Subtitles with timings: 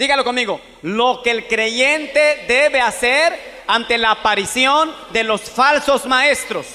[0.00, 0.58] Dígalo conmigo.
[0.80, 6.66] Lo que el creyente debe hacer ante la aparición de los falsos maestros.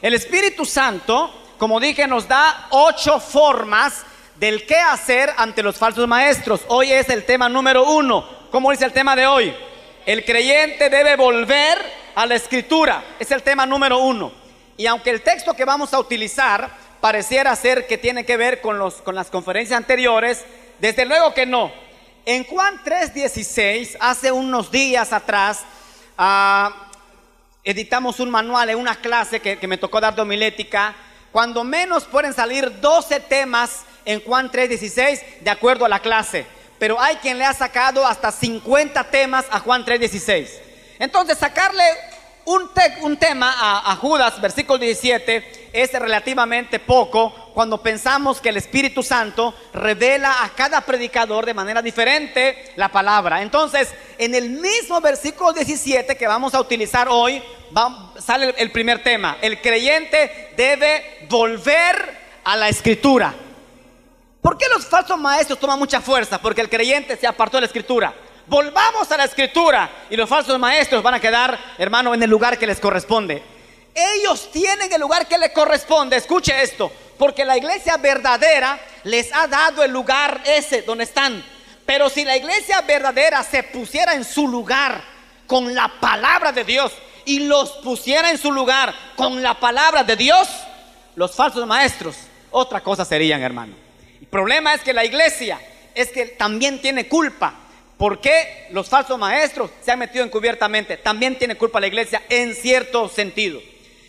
[0.00, 4.04] El Espíritu Santo, como dije, nos da ocho formas
[4.36, 6.60] del qué hacer ante los falsos maestros.
[6.68, 8.24] Hoy es el tema número uno.
[8.52, 9.52] ¿Cómo dice el tema de hoy?
[10.06, 11.76] El creyente debe volver
[12.14, 13.02] a la escritura.
[13.18, 14.30] Es el tema número uno.
[14.76, 18.78] Y aunque el texto que vamos a utilizar pareciera ser que tiene que ver con,
[18.78, 20.44] los, con las conferencias anteriores,
[20.78, 21.89] desde luego que no.
[22.32, 25.64] En Juan 3:16, hace unos días atrás,
[26.16, 26.88] ah,
[27.64, 30.94] editamos un manual en una clase que, me tocó dar de.
[31.32, 36.46] Cuando menos pueden salir 12 temas en Juan 3:16 de acuerdo a la clase.
[36.78, 40.50] Pero hay quien le ha sacado hasta 50 temas a Juan 3:16.
[41.00, 41.82] Entonces, sacarle
[42.44, 49.02] un, tema a, a, Judas, versículo 17, es relativamente poco cuando pensamos que el Espíritu
[49.02, 53.42] Santo revela a cada predicador de manera diferente la palabra.
[53.42, 57.42] Entonces, en el mismo versículo 17 que vamos a utilizar hoy,
[57.76, 59.38] va, sale el primer tema.
[59.40, 63.34] El creyente debe volver a la escritura.
[64.40, 66.40] ¿Por qué los falsos maestros toman mucha fuerza?
[66.40, 68.14] Porque el creyente se apartó de la escritura.
[68.50, 72.58] Volvamos a la escritura y los falsos maestros van a quedar, hermano, en el lugar
[72.58, 73.40] que les corresponde.
[73.94, 76.16] Ellos tienen el lugar que les corresponde.
[76.16, 81.44] Escuche esto, porque la iglesia verdadera les ha dado el lugar ese donde están.
[81.86, 85.00] Pero si la iglesia verdadera se pusiera en su lugar
[85.46, 86.90] con la palabra de Dios
[87.26, 90.48] y los pusiera en su lugar con la palabra de Dios,
[91.14, 92.16] los falsos maestros,
[92.50, 93.74] otra cosa serían, hermano.
[94.20, 95.60] El problema es que la iglesia
[95.94, 97.54] es que también tiene culpa.
[98.00, 100.96] ¿Por qué los falsos maestros se han metido encubiertamente?
[100.96, 103.60] También tiene culpa la iglesia en cierto sentido.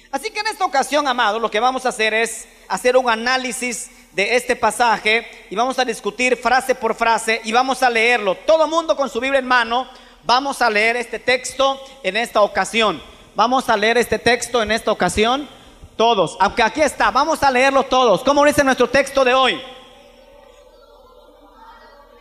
[0.10, 3.92] Así que en esta ocasión, amado, lo que vamos a hacer es hacer un análisis
[4.14, 8.36] de este pasaje y vamos a discutir frase por frase y vamos a leerlo.
[8.36, 9.90] Todo mundo con su Biblia en mano,
[10.24, 13.04] vamos a leer este texto en esta ocasión.
[13.36, 15.50] Vamos a leer este texto en esta ocasión.
[15.98, 18.24] Todos, aunque aquí está, vamos a leerlo todos.
[18.24, 19.62] ¿Cómo dice nuestro texto de hoy?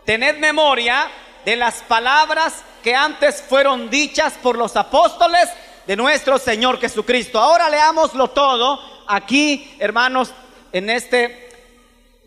[0.04, 1.08] Tened memoria
[1.44, 5.48] de las palabras que antes fueron dichas por los apóstoles
[5.86, 7.38] de nuestro Señor Jesucristo.
[7.38, 10.32] Ahora leámoslo todo aquí, hermanos,
[10.72, 11.48] en este,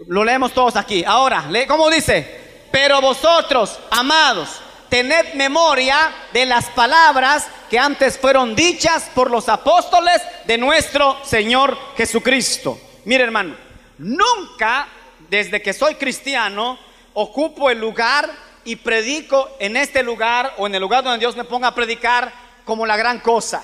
[0.08, 1.04] lo leemos todos aquí.
[1.06, 2.42] Ahora, ¿cómo dice?
[2.72, 4.60] Pero vosotros, amados,
[4.90, 11.78] tened memoria de las palabras que antes fueron dichas por los apóstoles de nuestro Señor
[11.96, 12.80] Jesucristo.
[13.06, 13.56] Mire, hermano,
[13.98, 14.88] nunca
[15.30, 16.78] desde que soy cristiano
[17.14, 18.30] ocupo el lugar
[18.66, 22.32] y predico en este lugar o en el lugar donde Dios me ponga a predicar
[22.66, 23.62] como la gran cosa.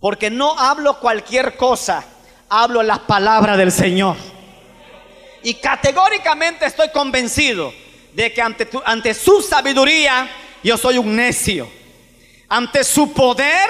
[0.00, 2.04] Porque no hablo cualquier cosa,
[2.48, 4.16] hablo la palabra del Señor.
[5.42, 7.72] Y categóricamente estoy convencido
[8.12, 10.28] de que ante, tu, ante su sabiduría
[10.62, 11.68] yo soy un necio.
[12.48, 13.68] Ante su poder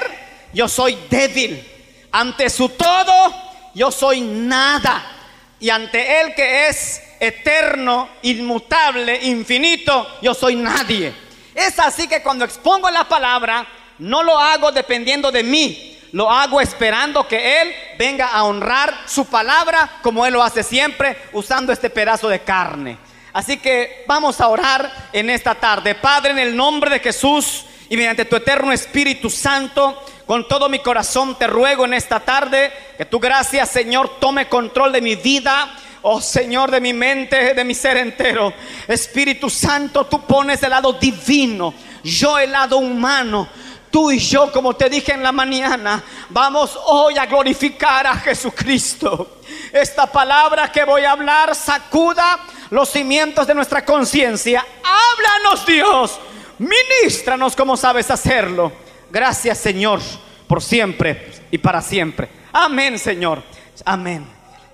[0.53, 1.67] yo soy débil.
[2.11, 3.35] Ante su todo
[3.75, 5.18] yo soy nada.
[5.61, 11.13] Y ante Él que es eterno, inmutable, infinito, yo soy nadie.
[11.55, 13.67] Es así que cuando expongo la palabra,
[13.99, 19.27] no lo hago dependiendo de mí, lo hago esperando que Él venga a honrar su
[19.27, 22.99] palabra como Él lo hace siempre, usando este pedazo de carne.
[23.33, 25.95] Así que vamos a orar en esta tarde.
[25.95, 30.81] Padre, en el nombre de Jesús y mediante tu eterno Espíritu Santo, con todo mi
[30.81, 35.75] corazón te ruego en esta tarde que tu gracia, Señor, tome control de mi vida
[36.03, 38.53] Oh Señor de mi mente, de mi ser entero.
[38.87, 43.49] Espíritu Santo, tú pones el lado divino, yo el lado humano.
[43.91, 49.39] Tú y yo, como te dije en la mañana, vamos hoy a glorificar a Jesucristo.
[49.73, 52.39] Esta palabra que voy a hablar sacuda
[52.69, 54.65] los cimientos de nuestra conciencia.
[54.85, 56.21] Háblanos Dios,
[56.59, 58.73] ministranos como sabes hacerlo.
[59.11, 60.01] Gracias Señor,
[60.47, 62.29] por siempre y para siempre.
[62.53, 63.43] Amén Señor.
[63.85, 64.27] Amén.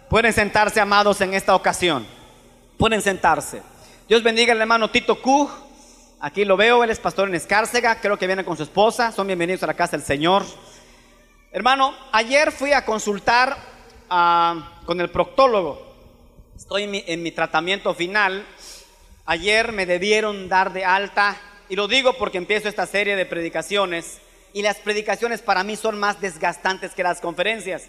[0.09, 2.07] Pueden sentarse, amados, en esta ocasión.
[2.79, 3.63] Pueden sentarse.
[4.09, 5.51] Dios bendiga al hermano Tito Q.
[6.21, 9.13] Aquí lo veo, él es pastor en Escárcega, creo que viene con su esposa.
[9.13, 10.45] Son bienvenidos a la casa del Señor.
[11.53, 13.57] Hermano, ayer fui a consultar
[14.11, 15.95] uh, con el proctólogo.
[16.57, 18.47] Estoy en mi tratamiento final.
[19.27, 21.37] Ayer me debieron dar de alta,
[21.69, 24.21] y lo digo porque empiezo esta serie de predicaciones,
[24.53, 27.89] y las predicaciones para mí son más desgastantes que las conferencias.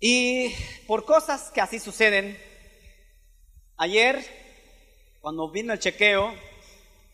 [0.00, 0.54] Y
[0.86, 2.38] por cosas que así suceden,
[3.78, 4.22] ayer,
[5.20, 6.34] cuando vino el chequeo,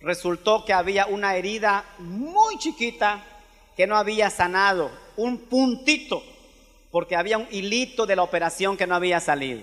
[0.01, 3.25] resultó que había una herida muy chiquita
[3.77, 6.23] que no había sanado, un puntito,
[6.91, 9.63] porque había un hilito de la operación que no había salido.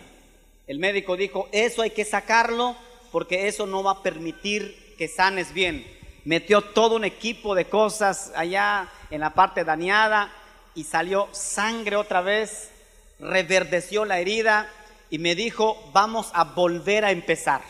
[0.68, 2.78] El médico dijo, eso hay que sacarlo
[3.12, 5.84] porque eso no va a permitir que sanes bien.
[6.26, 10.32] Metió todo un equipo de cosas allá en la parte dañada
[10.76, 12.70] y salió sangre otra vez,
[13.18, 14.70] reverdeció la herida
[15.10, 17.64] y me dijo, vamos a volver a empezar.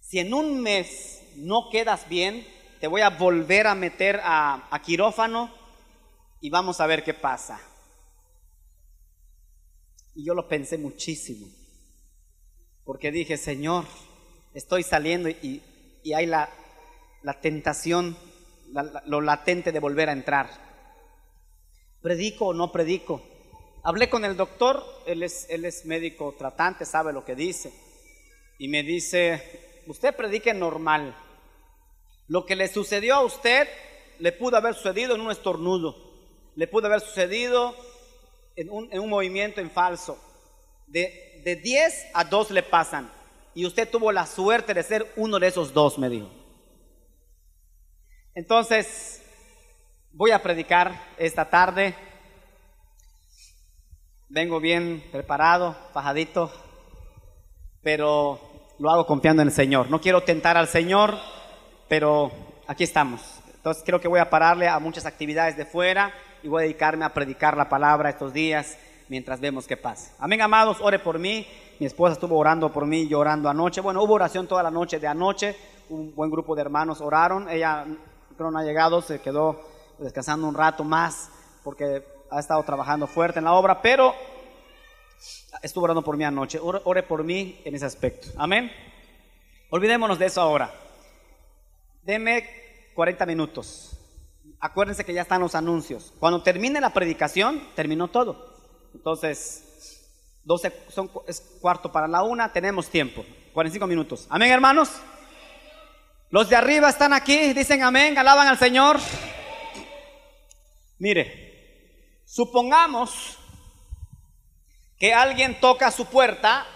[0.00, 2.48] Si en un mes no quedas bien,
[2.80, 5.54] te voy a volver a meter a, a quirófano
[6.40, 7.60] y vamos a ver qué pasa.
[10.14, 11.48] Y yo lo pensé muchísimo,
[12.82, 13.84] porque dije, Señor,
[14.54, 15.60] estoy saliendo y,
[16.02, 16.48] y hay la,
[17.22, 18.16] la tentación,
[19.06, 20.50] lo latente de volver a entrar.
[22.00, 23.22] ¿Predico o no predico?
[23.84, 27.72] Hablé con el doctor, él es, él es médico tratante, sabe lo que dice.
[28.58, 31.16] Y me dice, usted predique normal.
[32.28, 33.68] Lo que le sucedió a usted
[34.18, 35.96] le pudo haber sucedido en un estornudo,
[36.54, 37.74] le pudo haber sucedido
[38.54, 40.18] en un, en un movimiento en falso.
[40.86, 43.10] De, de 10 a 2 le pasan.
[43.54, 46.30] Y usted tuvo la suerte de ser uno de esos dos, me dijo.
[48.34, 49.22] Entonces,
[50.12, 51.94] voy a predicar esta tarde.
[54.28, 56.50] Vengo bien preparado, fajadito,
[57.82, 58.40] pero
[58.78, 59.90] lo hago confiando en el Señor.
[59.90, 61.18] No quiero tentar al Señor,
[61.88, 62.32] pero
[62.66, 63.20] aquí estamos.
[63.54, 67.04] Entonces creo que voy a pararle a muchas actividades de fuera y voy a dedicarme
[67.04, 68.78] a predicar la palabra estos días
[69.12, 70.14] mientras vemos qué pasa.
[70.18, 71.46] Amén, amados, ore por mí.
[71.78, 73.82] Mi esposa estuvo orando por mí, llorando anoche.
[73.82, 75.54] Bueno, hubo oración toda la noche de anoche.
[75.90, 77.46] Un buen grupo de hermanos oraron.
[77.50, 77.84] Ella
[78.34, 79.60] creo no ha llegado, se quedó
[79.98, 81.30] descansando un rato más
[81.62, 84.14] porque ha estado trabajando fuerte en la obra, pero
[85.62, 86.58] estuvo orando por mí anoche.
[86.58, 88.28] Ore, ore por mí en ese aspecto.
[88.38, 88.72] Amén.
[89.68, 90.72] Olvidémonos de eso ahora.
[92.02, 92.48] Deme
[92.94, 93.90] 40 minutos.
[94.58, 96.14] Acuérdense que ya están los anuncios.
[96.18, 98.51] Cuando termine la predicación, terminó todo.
[98.94, 99.64] Entonces,
[100.44, 103.24] 12, son, es cuarto para la una, tenemos tiempo.
[103.52, 104.26] 45 minutos.
[104.30, 104.90] Amén, hermanos.
[106.30, 108.98] Los de arriba están aquí, dicen amén, alaban al Señor.
[110.98, 113.36] Mire, supongamos
[114.98, 116.66] que alguien toca su puerta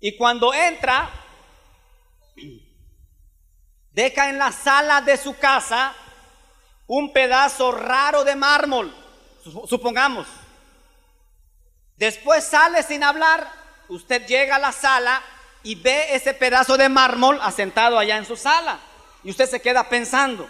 [0.00, 1.10] y cuando entra,
[3.92, 5.94] deja en la sala de su casa
[6.86, 8.92] un pedazo raro de mármol,
[9.68, 10.26] supongamos.
[11.96, 13.52] Después sale sin hablar,
[13.88, 15.22] usted llega a la sala
[15.62, 18.78] y ve ese pedazo de mármol asentado allá en su sala.
[19.22, 20.48] Y usted se queda pensando.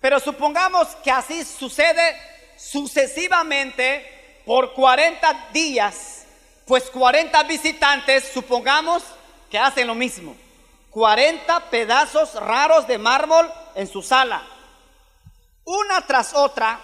[0.00, 2.16] Pero supongamos que así sucede
[2.56, 6.24] sucesivamente por 40 días,
[6.66, 9.02] pues 40 visitantes, supongamos
[9.50, 10.34] que hacen lo mismo.
[10.90, 14.42] 40 pedazos raros de mármol en su sala.
[15.64, 16.80] Una tras otra,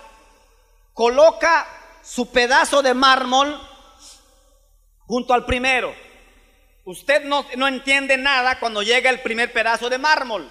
[0.96, 1.68] coloca
[2.02, 3.60] su pedazo de mármol
[5.00, 5.94] junto al primero.
[6.86, 10.50] Usted no, no, entiende nada cuando llega el primer pedazo de mármol.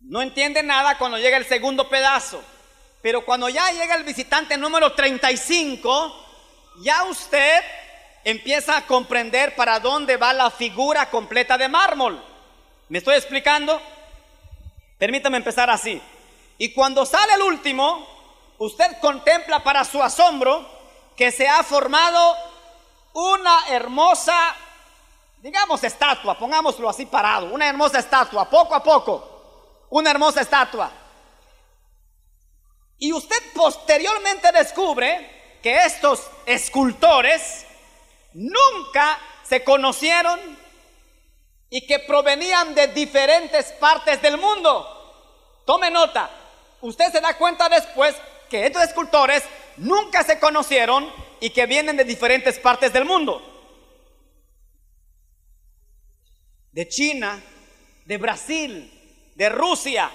[0.00, 2.42] No entiende nada cuando llega el segundo pedazo.
[3.02, 6.26] Pero cuando ya llega el visitante número 35,
[6.80, 7.60] ya usted
[8.24, 12.24] empieza a comprender para dónde va la figura completa de mármol.
[12.88, 13.82] ¿Me estoy explicando?
[14.96, 16.00] Permítame empezar así.
[16.56, 18.13] Y cuando sale el último,
[18.58, 20.66] usted contempla para su asombro
[21.16, 22.36] que se ha formado
[23.12, 24.54] una hermosa,
[25.38, 30.90] digamos, estatua, pongámoslo así parado, una hermosa estatua, poco a poco, una hermosa estatua.
[32.98, 37.66] Y usted posteriormente descubre que estos escultores
[38.32, 40.40] nunca se conocieron
[41.70, 44.90] y que provenían de diferentes partes del mundo.
[45.64, 46.30] Tome nota,
[46.80, 48.14] usted se da cuenta después
[48.48, 49.42] que estos escultores
[49.76, 51.10] nunca se conocieron
[51.40, 53.50] y que vienen de diferentes partes del mundo.
[56.72, 57.40] De China,
[58.04, 60.10] de Brasil, de Rusia,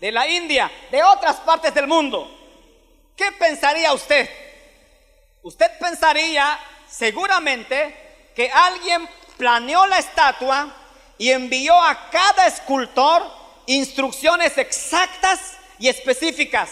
[0.00, 2.36] de la India, de otras partes del mundo.
[3.16, 4.28] ¿Qué pensaría usted?
[5.42, 6.58] Usted pensaría
[6.88, 10.74] seguramente que alguien planeó la estatua
[11.18, 13.22] y envió a cada escultor
[13.66, 15.38] instrucciones exactas
[15.78, 16.70] y específicas,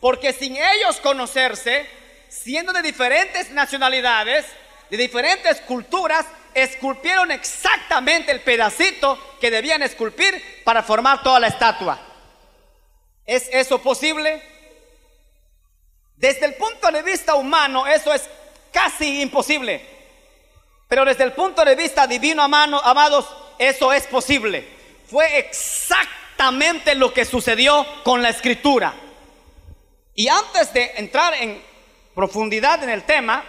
[0.00, 1.86] porque sin ellos conocerse,
[2.28, 4.46] siendo de diferentes nacionalidades,
[4.88, 12.00] de diferentes culturas, esculpieron exactamente el pedacito que debían esculpir para formar toda la estatua.
[13.26, 14.42] ¿Es eso posible?
[16.16, 18.28] Desde el punto de vista humano, eso es
[18.72, 19.80] casi imposible.
[20.88, 23.28] Pero desde el punto de vista divino, amados,
[23.58, 24.66] eso es posible.
[25.08, 28.92] Fue exactamente lo que sucedió con la escritura.
[30.20, 31.62] Y antes de entrar en
[32.14, 33.42] profundidad en el tema,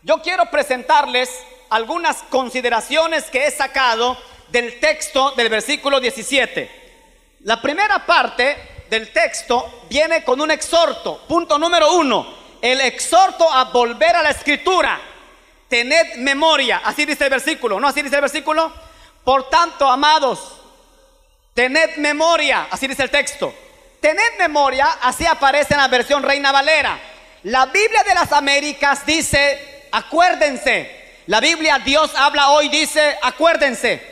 [0.00, 1.28] yo quiero presentarles
[1.68, 4.16] algunas consideraciones que he sacado
[4.48, 6.70] del texto del versículo 17.
[7.40, 11.20] La primera parte del texto viene con un exhorto.
[11.28, 14.98] Punto número uno, el exhorto a volver a la escritura.
[15.68, 17.88] Tened memoria, así dice el versículo, ¿no?
[17.88, 18.72] Así dice el versículo.
[19.22, 20.62] Por tanto, amados,
[21.52, 23.52] tened memoria, así dice el texto.
[24.00, 26.98] Tened memoria, así aparece en la versión Reina Valera.
[27.44, 30.98] La Biblia de las Américas dice, acuérdense.
[31.26, 34.02] La Biblia Dios habla hoy dice, acuérdense.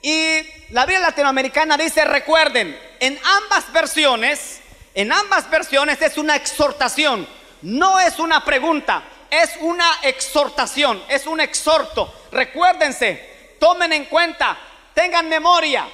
[0.00, 0.40] Y
[0.70, 2.78] la Biblia latinoamericana dice, recuerden.
[3.00, 4.60] En ambas versiones,
[4.94, 7.28] en ambas versiones es una exhortación,
[7.62, 12.14] no es una pregunta, es una exhortación, es un exhorto.
[12.30, 14.56] Recuérdense, tomen en cuenta,
[14.94, 15.86] tengan memoria.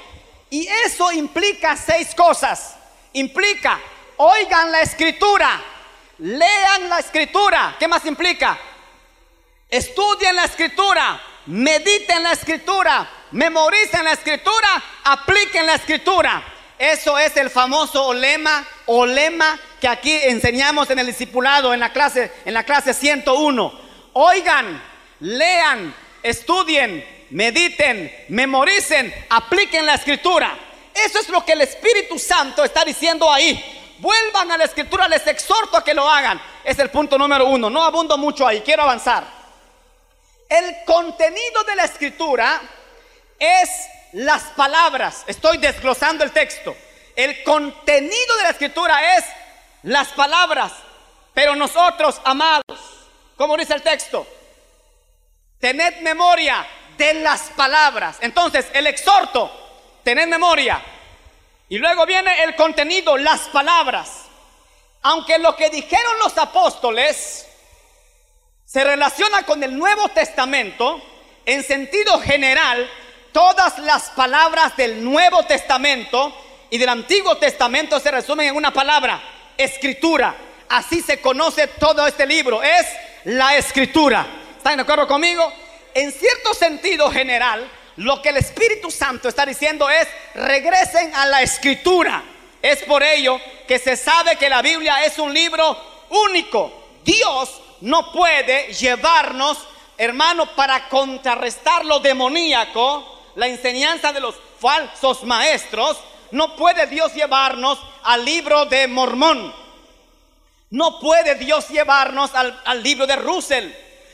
[0.50, 2.76] Y eso implica seis cosas.
[3.14, 3.78] Implica,
[4.16, 5.60] oigan la escritura,
[6.18, 7.76] lean la escritura.
[7.78, 8.58] ¿Qué más implica?
[9.68, 16.42] Estudien la escritura, mediten la escritura, memoricen la escritura, apliquen la escritura.
[16.78, 21.92] Eso es el famoso lema o lema que aquí enseñamos en el discipulado en la
[21.92, 23.80] clase en la clase 101.
[24.14, 24.82] Oigan,
[25.20, 30.56] lean, estudien, mediten, memoricen, apliquen la escritura.
[30.94, 33.96] Eso es lo que el Espíritu Santo está diciendo ahí.
[33.98, 36.40] Vuelvan a la escritura, les exhorto a que lo hagan.
[36.64, 37.70] Es el punto número uno.
[37.70, 39.24] No abundo mucho ahí, quiero avanzar.
[40.48, 42.60] El contenido de la escritura
[43.38, 43.70] es
[44.12, 45.24] las palabras.
[45.26, 46.76] Estoy desglosando el texto.
[47.16, 49.24] El contenido de la escritura es
[49.84, 50.72] las palabras.
[51.34, 52.62] Pero nosotros, amados,
[53.36, 54.26] como dice el texto,
[55.58, 56.66] tened memoria
[56.98, 58.18] de las palabras.
[58.20, 59.50] Entonces, el exhorto,
[60.02, 60.82] tened memoria.
[61.68, 64.26] Y luego viene el contenido, las palabras.
[65.02, 67.46] Aunque lo que dijeron los apóstoles
[68.64, 71.02] se relaciona con el Nuevo Testamento,
[71.44, 72.88] en sentido general,
[73.32, 76.34] todas las palabras del Nuevo Testamento
[76.70, 79.20] y del Antiguo Testamento se resumen en una palabra,
[79.56, 80.34] escritura.
[80.68, 82.86] Así se conoce todo este libro, es
[83.24, 84.26] la escritura.
[84.56, 85.52] ¿Están de acuerdo conmigo?
[85.94, 91.42] En cierto sentido general, lo que el Espíritu Santo está diciendo es, regresen a la
[91.42, 92.22] escritura.
[92.60, 95.76] Es por ello que se sabe que la Biblia es un libro
[96.10, 96.72] único.
[97.04, 99.58] Dios no puede llevarnos,
[99.98, 105.98] hermano, para contrarrestar lo demoníaco, la enseñanza de los falsos maestros,
[106.30, 109.52] no puede Dios llevarnos al libro de Mormón.
[110.70, 113.70] No puede Dios llevarnos al, libro de Russell.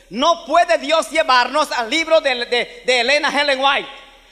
[0.09, 3.89] No puede Dios llevarnos al libro de, de Elena Helen White.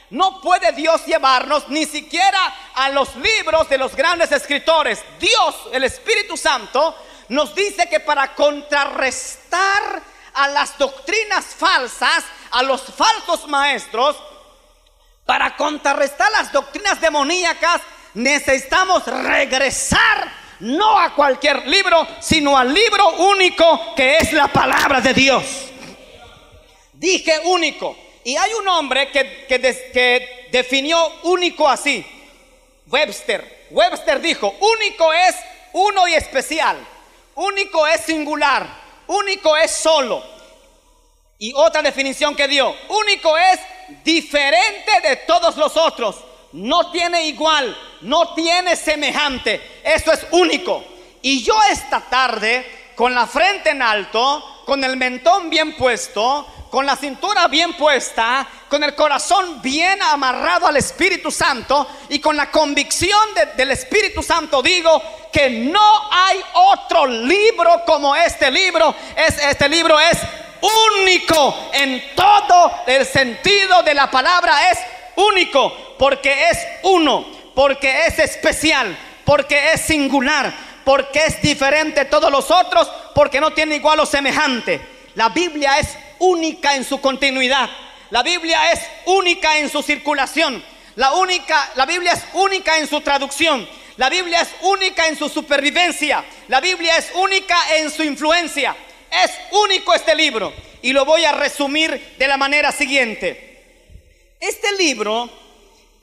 [0.10, 2.39] No puede Dios llevarnos ni siquiera
[2.75, 5.03] a los libros de los grandes escritores.
[5.19, 6.96] Dios, el Espíritu Santo,
[7.29, 10.01] nos dice que para contrarrestar
[10.34, 14.15] a las doctrinas falsas, a los falsos maestros,
[15.25, 17.81] para contrarrestar las doctrinas demoníacas,
[18.13, 25.14] necesitamos regresar no a cualquier libro, sino al libro único que es la palabra de
[25.14, 25.44] Dios.
[26.94, 27.96] Dije único.
[28.24, 32.06] Y hay un hombre que, que definió único así.
[32.88, 33.68] Webster.
[33.70, 35.36] Webster dijo, único es
[35.74, 36.78] uno y especial.
[37.36, 38.68] Único es singular,
[39.06, 40.24] único es solo.
[41.38, 43.60] Y otra definición que dio, único es
[44.04, 46.16] diferente de todos los otros.
[46.54, 49.82] No tiene igual, no tiene semejante.
[49.84, 50.84] Eso es único.
[51.22, 56.86] Y yo esta tarde, con la frente en alto, con el mentón bien puesto, con
[56.86, 62.51] la cintura bien puesta, con el corazón bien amarrado al Espíritu Santo y con la
[62.51, 63.20] convicción
[63.56, 65.01] del Espíritu Santo digo
[65.32, 68.94] que no hay otro libro como este libro.
[69.16, 70.18] Es, este libro es
[71.01, 74.72] único en todo el sentido de la palabra.
[74.72, 74.80] Es
[75.16, 82.32] único porque es uno, porque es especial, porque es singular, porque es diferente de todos
[82.32, 84.80] los otros, porque no tiene igual o semejante.
[85.16, 87.70] La Biblia es única en su continuidad.
[88.10, 90.63] La Biblia es única en su circulación.
[90.96, 93.68] La, única, la Biblia es única en su traducción.
[93.98, 96.24] La Biblia es única en su supervivencia.
[96.48, 98.75] La Biblia es única en su influencia.
[99.12, 100.54] Es único este libro.
[100.82, 103.63] Y lo voy a resumir de la manera siguiente.
[104.39, 105.30] Este libro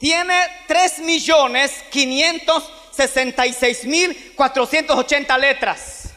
[0.04, 6.11] tiene 3 millones 566 mil 480 letras.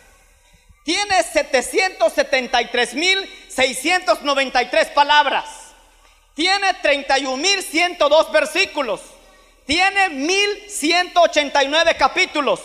[0.83, 5.45] Tiene 773 mil 693 palabras.
[6.33, 8.99] Tiene 31.102 versículos.
[9.65, 12.59] Tiene 1.189 capítulos.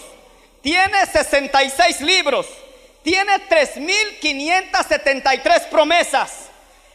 [0.61, 2.49] Tiene 66 libros.
[3.05, 6.50] Tiene 3.573 promesas.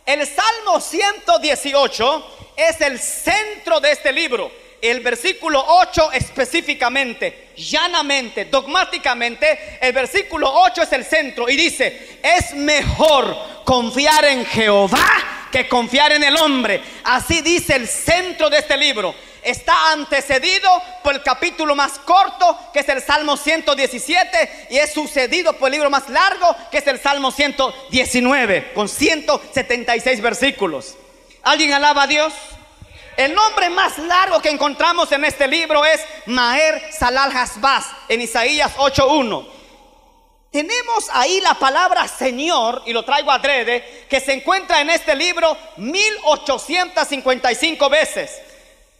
[0.07, 4.49] El Salmo 118 es el centro de este libro.
[4.81, 12.53] El versículo 8 específicamente, llanamente, dogmáticamente, el versículo 8 es el centro y dice, es
[12.53, 15.07] mejor confiar en Jehová
[15.51, 16.81] que confiar en el hombre.
[17.03, 19.15] Así dice el centro de este libro
[19.47, 20.69] está antecedido
[21.03, 25.73] por el capítulo más corto, que es el Salmo 117, y es sucedido por el
[25.73, 30.95] libro más largo, que es el Salmo 119, con 176 versículos.
[31.43, 32.33] ¿Alguien alaba a Dios?
[33.17, 38.71] El nombre más largo que encontramos en este libro es Maer Salal Hasbaz, en Isaías
[38.77, 39.43] 8.1.
[40.51, 45.57] Tenemos ahí la palabra Señor, y lo traigo adrede, que se encuentra en este libro
[45.77, 48.39] 1855 veces.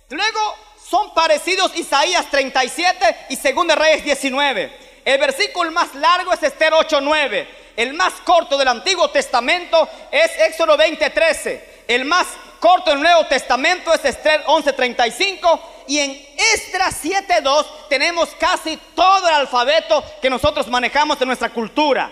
[0.09, 0.55] Luego
[0.89, 4.87] son parecidos Isaías 37 y 2 Reyes 19.
[5.05, 7.47] El versículo más largo es Esther 8:9.
[7.75, 11.76] El más corto del Antiguo Testamento es Éxodo 20:13.
[11.87, 12.27] El más
[12.59, 19.35] corto del Nuevo Testamento es Esther 11:35 y en Esdras 7:2 tenemos casi todo el
[19.35, 22.11] alfabeto que nosotros manejamos en nuestra cultura.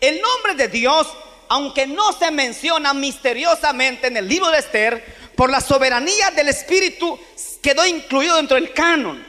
[0.00, 1.06] El nombre de Dios,
[1.48, 7.18] aunque no se menciona misteriosamente en el libro de Esther, por la soberanía del Espíritu
[7.62, 9.24] quedó incluido dentro del canon.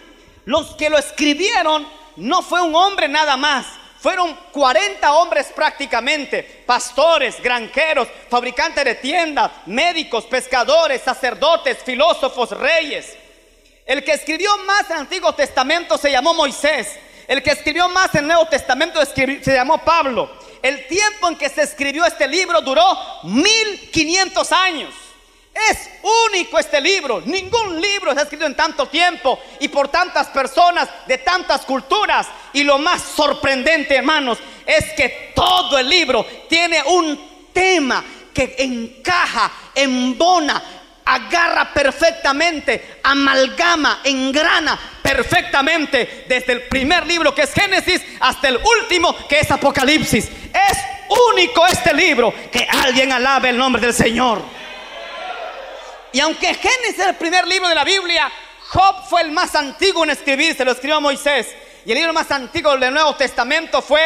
[0.46, 3.68] Los que lo escribieron no fue un hombre nada más,
[4.04, 13.16] fueron 40 hombres prácticamente, pastores, granjeros, fabricantes de tiendas, médicos, pescadores, sacerdotes, filósofos, reyes.
[13.86, 17.00] El que escribió más en el Antiguo Testamento se llamó Moisés.
[17.30, 20.30] El que escribió más en el Nuevo Testamento se llamó Pablo.
[20.62, 22.84] El tiempo en que se escribió este libro duró
[23.24, 24.94] 1500 años.
[25.70, 25.90] Es
[26.30, 27.22] único este libro.
[27.22, 32.28] Ningún libro se ha escrito en tanto tiempo y por tantas personas de tantas culturas.
[32.54, 39.52] Y lo más sorprendente, hermanos, es que todo el libro tiene un tema que encaja,
[39.76, 40.62] embona,
[41.06, 49.16] agarra perfectamente, amalgama, engrana perfectamente desde el primer libro que es Génesis hasta el último
[49.28, 50.26] que es Apocalipsis.
[50.26, 50.78] Es
[51.32, 52.34] único este libro.
[52.52, 54.42] Que alguien alabe el nombre del Señor.
[56.12, 58.32] Y aunque Génesis es el primer libro de la Biblia,
[58.70, 61.48] Job fue el más antiguo en escribir, se lo escribió Moisés.
[61.86, 64.02] Y el libro más antiguo del Nuevo Testamento fue,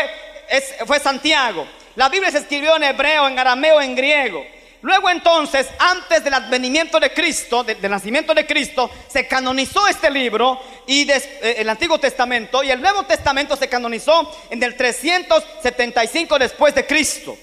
[0.85, 1.67] fue Santiago.
[1.95, 4.43] La Biblia se escribió en hebreo, en arameo, en griego.
[4.81, 10.61] Luego entonces, antes del advenimiento de Cristo, del nacimiento de Cristo, se canonizó este libro
[10.85, 16.75] y eh, el Antiguo Testamento y el Nuevo Testamento se canonizó en el 375 después
[16.75, 17.37] de Cristo.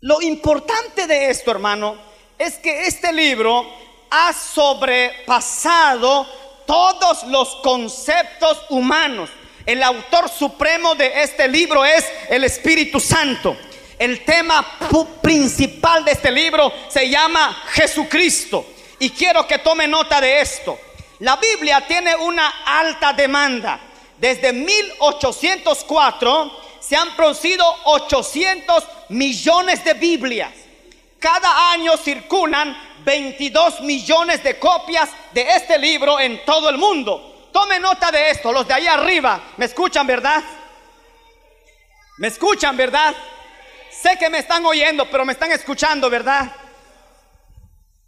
[0.00, 1.96] Lo importante de esto, hermano,
[2.38, 3.68] es que este libro
[4.10, 6.26] ha sobrepasado
[6.66, 9.30] todos los conceptos humanos.
[9.64, 13.56] El autor supremo de este libro es el Espíritu Santo.
[13.98, 14.66] El tema
[15.20, 18.66] principal de este libro se llama Jesucristo.
[18.98, 20.78] Y quiero que tome nota de esto.
[21.20, 23.78] La Biblia tiene una alta demanda.
[24.18, 30.52] Desde 1804 se han producido 800 millones de Biblias.
[31.18, 37.48] Cada año circulan 22 millones de copias de este libro en todo el mundo.
[37.52, 40.42] Tome nota de esto, los de ahí arriba, ¿me escuchan, verdad?
[42.18, 43.14] ¿Me escuchan, verdad?
[43.90, 46.50] Sé que me están oyendo, pero me están escuchando, ¿verdad?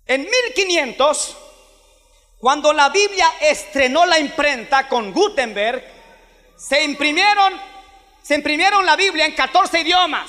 [0.07, 1.37] En 1500,
[2.39, 5.83] cuando la Biblia estrenó la imprenta con Gutenberg,
[6.57, 7.61] se imprimieron,
[8.23, 10.29] se imprimieron la Biblia en 14 idiomas.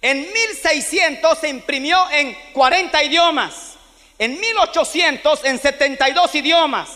[0.00, 3.67] En 1600 se imprimió en 40 idiomas.
[4.18, 6.88] En 1800 en 72 idiomas.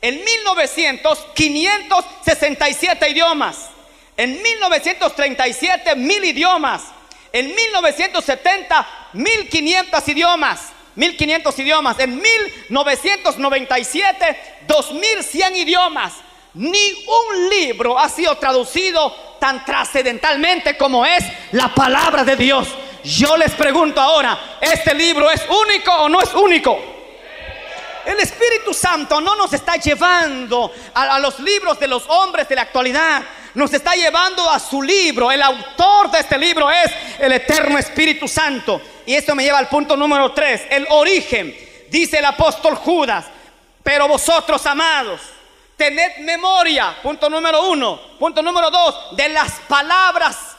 [0.00, 3.56] En 1900 567 idiomas.
[4.16, 6.82] En 1937 mil idiomas.
[7.32, 10.60] En 1970 1500 idiomas.
[10.94, 11.98] 1500 idiomas.
[11.98, 16.14] En 1997 2100 idiomas.
[16.54, 22.68] Ni un libro ha sido traducido tan trascendentalmente como es la palabra de Dios.
[23.04, 26.78] Yo les pregunto ahora, ¿este libro es único o no es único?
[28.04, 32.62] El Espíritu Santo no nos está llevando a, los libros de los hombres de la
[32.62, 33.22] actualidad.
[33.54, 35.30] Nos está llevando a su libro.
[35.30, 38.80] El autor de este libro es el eterno Espíritu Santo.
[39.06, 40.62] Y esto me lleva al punto número 3.
[40.70, 41.56] El origen,
[41.90, 43.26] dice el apóstol Judas.
[43.84, 45.20] Pero vosotros, amados,
[45.76, 47.98] Tened memoria, punto número uno.
[48.18, 50.56] Punto número dos, de las palabras.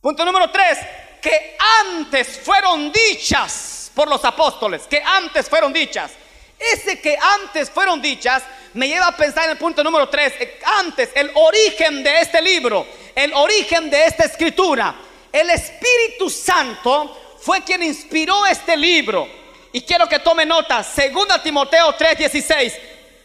[0.00, 0.78] Punto número tres,
[1.20, 6.12] que antes fueron dichas por los apóstoles, que antes fueron dichas.
[6.58, 8.42] Ese que antes fueron dichas
[8.74, 10.32] me lleva a pensar en el punto número tres,
[10.78, 14.94] antes, el origen de este libro, el origen de esta escritura.
[15.32, 19.28] El Espíritu Santo fue quien inspiró este libro.
[19.72, 22.72] Y quiero que tome nota, 2 Timoteo 3:16,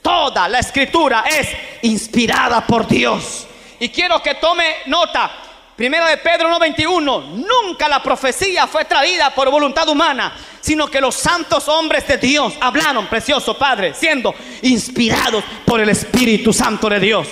[0.02, 1.48] toda la escritura es
[1.82, 3.48] inspirada por Dios.
[3.80, 5.32] Y quiero que tome nota,
[5.76, 11.16] Primero de Pedro 1:21, nunca la profecía fue traída por voluntad humana, sino que los
[11.16, 17.28] santos hombres de Dios hablaron, precioso Padre, siendo inspirados por el Espíritu Santo de Dios.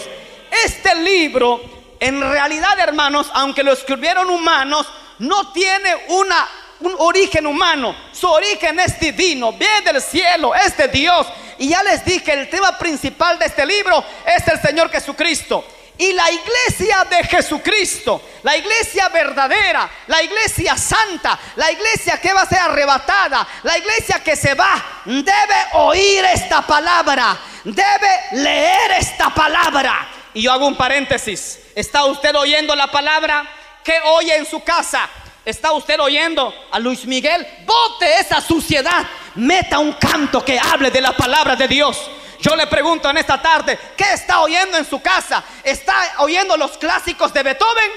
[0.66, 1.62] Este libro,
[2.02, 4.88] en realidad, hermanos, aunque lo escribieron humanos,
[5.20, 6.46] no tiene una,
[6.82, 7.96] un origen humano.
[8.12, 11.28] Su origen es divino, viene del cielo, es de Dios.
[11.60, 15.64] Y ya les dije, el tema principal de este libro es el Señor Jesucristo.
[15.98, 22.42] Y la iglesia de Jesucristo, la iglesia verdadera, la iglesia santa, la iglesia que va
[22.42, 29.30] a ser arrebatada, la iglesia que se va, debe oír esta palabra, debe leer esta
[29.30, 30.08] palabra.
[30.34, 31.60] Y yo hago un paréntesis.
[31.76, 33.48] ¿Está usted oyendo la palabra?
[33.84, 35.10] que oye en su casa?
[35.46, 37.46] ¿Está usted oyendo a Luis Miguel?
[37.66, 39.06] Bote esa suciedad.
[39.36, 41.98] Meta un canto que hable de la palabra de Dios.
[42.44, 45.42] Yo le pregunto en esta tarde, ¿qué está oyendo en su casa?
[45.64, 47.92] ¿Está oyendo los clásicos de Beethoven?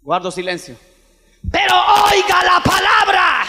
[0.00, 0.78] Guardo silencio.
[1.52, 3.46] Pero oiga la palabra.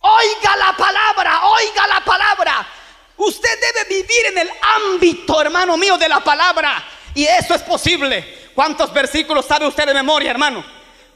[0.00, 2.68] Oiga la palabra, oiga la palabra.
[3.16, 6.84] Usted debe vivir en el ámbito, hermano mío, de la palabra.
[7.14, 8.50] Y eso es posible.
[8.54, 10.62] ¿Cuántos versículos sabe usted de memoria, hermano?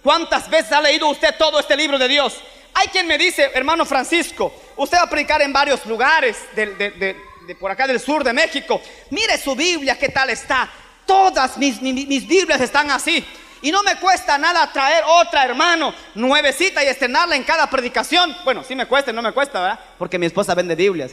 [0.02, 2.40] ¿Cuántas veces ha leído usted todo este libro de Dios?
[2.74, 7.16] Hay quien me dice, hermano Francisco, usted va a predicar en varios lugares de,
[7.59, 8.80] por acá del sur de México.
[9.11, 10.70] Mire su Biblia, qué tal está.
[11.06, 13.24] Todas mis, mis, Biblias están así.
[13.62, 18.35] Y no me cuesta nada traer otra, hermano, nuevecita y estrenarla en cada predicación.
[18.44, 19.80] Bueno, sí me cuesta, no me cuesta, ¿verdad?
[19.98, 21.12] Porque mi esposa vende Biblias.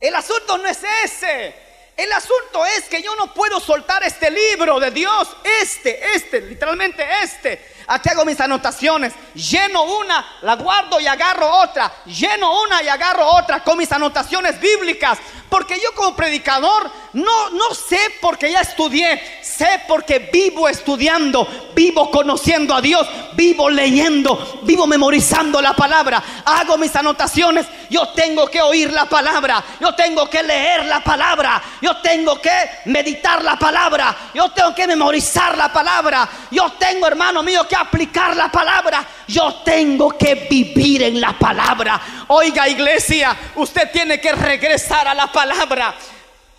[0.00, 1.66] El asunto no es ese.
[1.96, 7.02] El asunto es que yo no puedo soltar este libro de Dios, este, este, literalmente
[7.22, 7.75] este.
[7.86, 9.12] Aquí hago mis anotaciones.
[9.34, 11.92] Lleno una, la guardo y agarro otra.
[12.06, 15.18] Lleno una y agarro otra con mis anotaciones bíblicas.
[15.48, 19.22] Porque yo como predicador no, no sé porque ya estudié.
[19.42, 26.22] Sé porque vivo estudiando, vivo conociendo a Dios, vivo leyendo, vivo memorizando la palabra.
[26.44, 27.66] Hago mis anotaciones.
[27.88, 29.64] Yo tengo que oír la palabra.
[29.80, 31.62] Yo tengo que leer la palabra.
[31.80, 32.50] Yo tengo que
[32.86, 34.14] meditar la palabra.
[34.34, 36.28] Yo tengo que memorizar la palabra.
[36.50, 42.00] Yo tengo, hermano mío, que aplicar la palabra, yo tengo que vivir en la palabra.
[42.28, 45.94] Oiga iglesia, usted tiene que regresar a la palabra.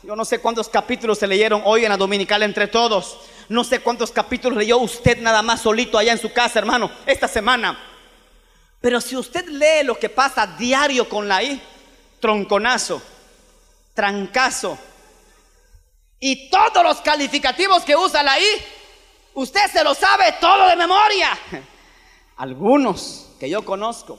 [0.03, 3.17] Yo no sé cuántos capítulos se leyeron hoy en la dominical entre todos.
[3.49, 7.27] No sé cuántos capítulos leyó usted nada más solito allá en su casa, hermano, esta
[7.27, 7.77] semana.
[8.79, 11.61] Pero si usted lee lo que pasa diario con la I,
[12.19, 13.01] tronconazo,
[13.93, 14.77] trancazo,
[16.19, 18.45] y todos los calificativos que usa la I,
[19.37, 21.29] Usted se lo sabe todo de memoria.
[22.37, 24.17] Algunos que yo conozco.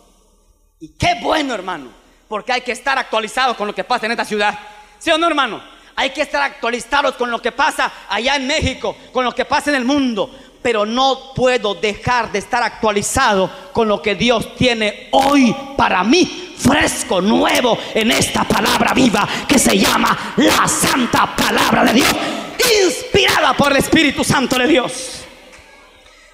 [0.78, 1.90] Y qué bueno, hermano.
[2.28, 4.56] Porque hay que estar actualizados con lo que pasa en esta ciudad.
[5.00, 5.60] ¿Sí o no, hermano?
[5.96, 9.70] Hay que estar actualizados con lo que pasa allá en México, con lo que pasa
[9.70, 10.32] en el mundo.
[10.62, 16.54] Pero no puedo dejar de estar actualizado con lo que Dios tiene hoy para mí,
[16.56, 22.37] fresco, nuevo, en esta palabra viva que se llama la Santa Palabra de Dios
[22.84, 25.20] inspirada por el Espíritu Santo de Dios.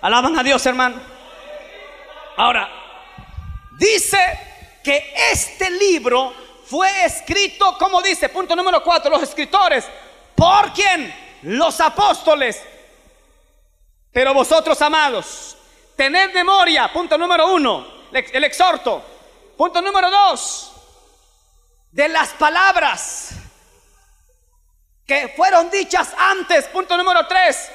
[0.01, 1.01] Alaban a Dios, hermano.
[2.37, 2.69] Ahora,
[3.79, 4.19] dice
[4.83, 6.35] que este libro
[6.67, 9.87] fue escrito, como dice, punto número cuatro, los escritores,
[10.35, 12.63] por quien los apóstoles.
[14.13, 15.57] Pero vosotros, amados,
[15.97, 19.03] tened memoria, punto número uno, el exhorto.
[19.57, 20.73] Punto número dos,
[21.93, 23.31] de las palabras
[25.07, 27.71] que fueron dichas antes, punto número tres,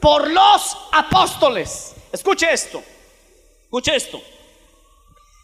[0.00, 1.94] por los apóstoles.
[2.12, 2.82] Escuche esto,
[3.64, 4.22] escuche esto.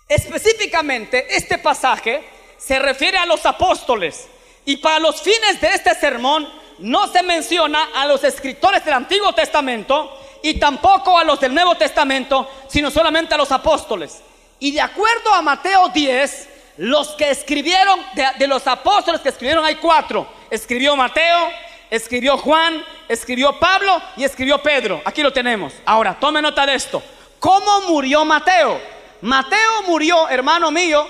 [0.08, 4.28] Específicamente, este pasaje se refiere a los apóstoles
[4.64, 6.48] y para los fines de este sermón
[6.78, 11.74] no se menciona a los escritores del Antiguo Testamento y tampoco a los del Nuevo
[11.76, 14.20] Testamento, sino solamente a los apóstoles.
[14.58, 16.48] Y de acuerdo a Mateo 10,
[16.80, 18.00] los que escribieron,
[18.38, 21.50] de, los apóstoles que escribieron hay cuatro escribió Mateo,
[21.90, 25.02] escribió Juan, escribió Pablo y escribió Pedro.
[25.04, 25.74] Aquí lo tenemos.
[25.84, 27.02] Ahora, tome nota de esto.
[27.38, 28.80] ¿Cómo murió Mateo?
[29.20, 31.06] Mateo murió, hermano mío,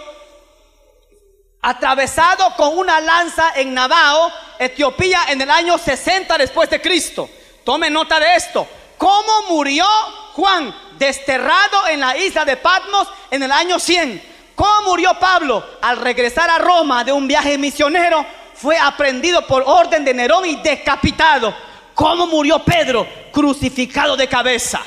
[1.62, 7.30] atravesado con una lanza en Nabao, Etiopía, en el año 60 después de Cristo.
[7.62, 8.66] Tome nota de esto.
[8.98, 9.86] ¿Cómo murió
[10.32, 10.74] Juan?
[10.98, 14.29] Desterrado en la isla de Patmos en el año 100.
[14.60, 15.64] ¿Cómo murió Pablo?
[15.80, 20.56] Al regresar a Roma de un viaje misionero, fue aprendido por orden de Nerón y
[20.56, 21.56] decapitado.
[21.94, 23.06] ¿Cómo murió Pedro?
[23.32, 24.82] Crucificado de cabeza.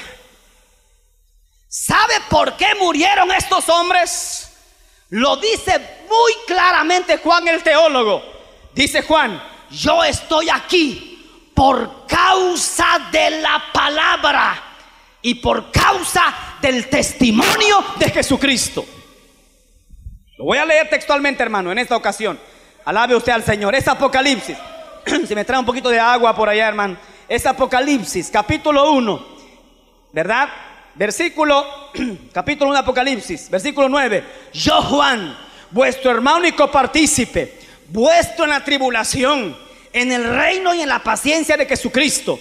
[1.68, 4.52] ¿Sabe por qué murieron estos hombres?
[5.10, 8.22] Lo dice muy claramente Juan el teólogo.
[8.76, 14.64] Dice Juan, yo estoy aquí por causa de la palabra
[15.20, 16.32] y por causa
[16.62, 18.86] del testimonio de Jesucristo.
[20.44, 22.38] Voy a leer textualmente, hermano, en esta ocasión.
[22.84, 23.74] Alabe usted al Señor.
[23.76, 24.58] Es Apocalipsis.
[25.28, 26.98] si me trae un poquito de agua por allá, hermano.
[27.30, 29.26] Es Apocalipsis, capítulo 1.
[30.12, 30.50] ¿Verdad?
[30.96, 31.66] Versículo,
[32.34, 34.24] capítulo 1 de Apocalipsis, versículo 9.
[34.52, 35.38] Yo, Juan,
[35.72, 39.58] vuestro hermano y copartícipe, vuestro en la tribulación,
[39.94, 42.38] en el reino y en la paciencia de Jesucristo,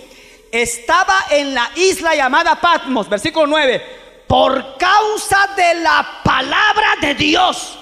[0.51, 3.83] estaba en la isla llamada Patmos, versículo 9,
[4.27, 7.79] por causa de la palabra de Dios.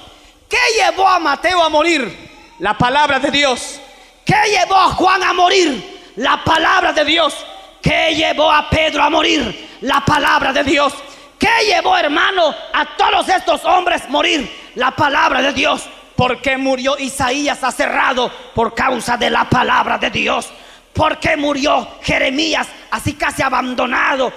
[0.51, 2.29] ¿Qué llevó a Mateo a morir?
[2.59, 3.81] La palabra de Dios.
[4.25, 6.13] ¿Qué llevó a Juan a morir?
[6.17, 7.47] La palabra de Dios.
[7.81, 9.79] ¿Qué llevó a Pedro a morir?
[9.83, 10.93] La palabra de Dios.
[11.39, 14.73] ¿Qué llevó, hermano, a todos estos hombres morir?
[14.75, 15.89] La palabra de Dios.
[16.17, 20.51] Porque murió Isaías aserrado por causa de la palabra de Dios.
[20.93, 24.33] Porque murió Jeremías así casi abandonado,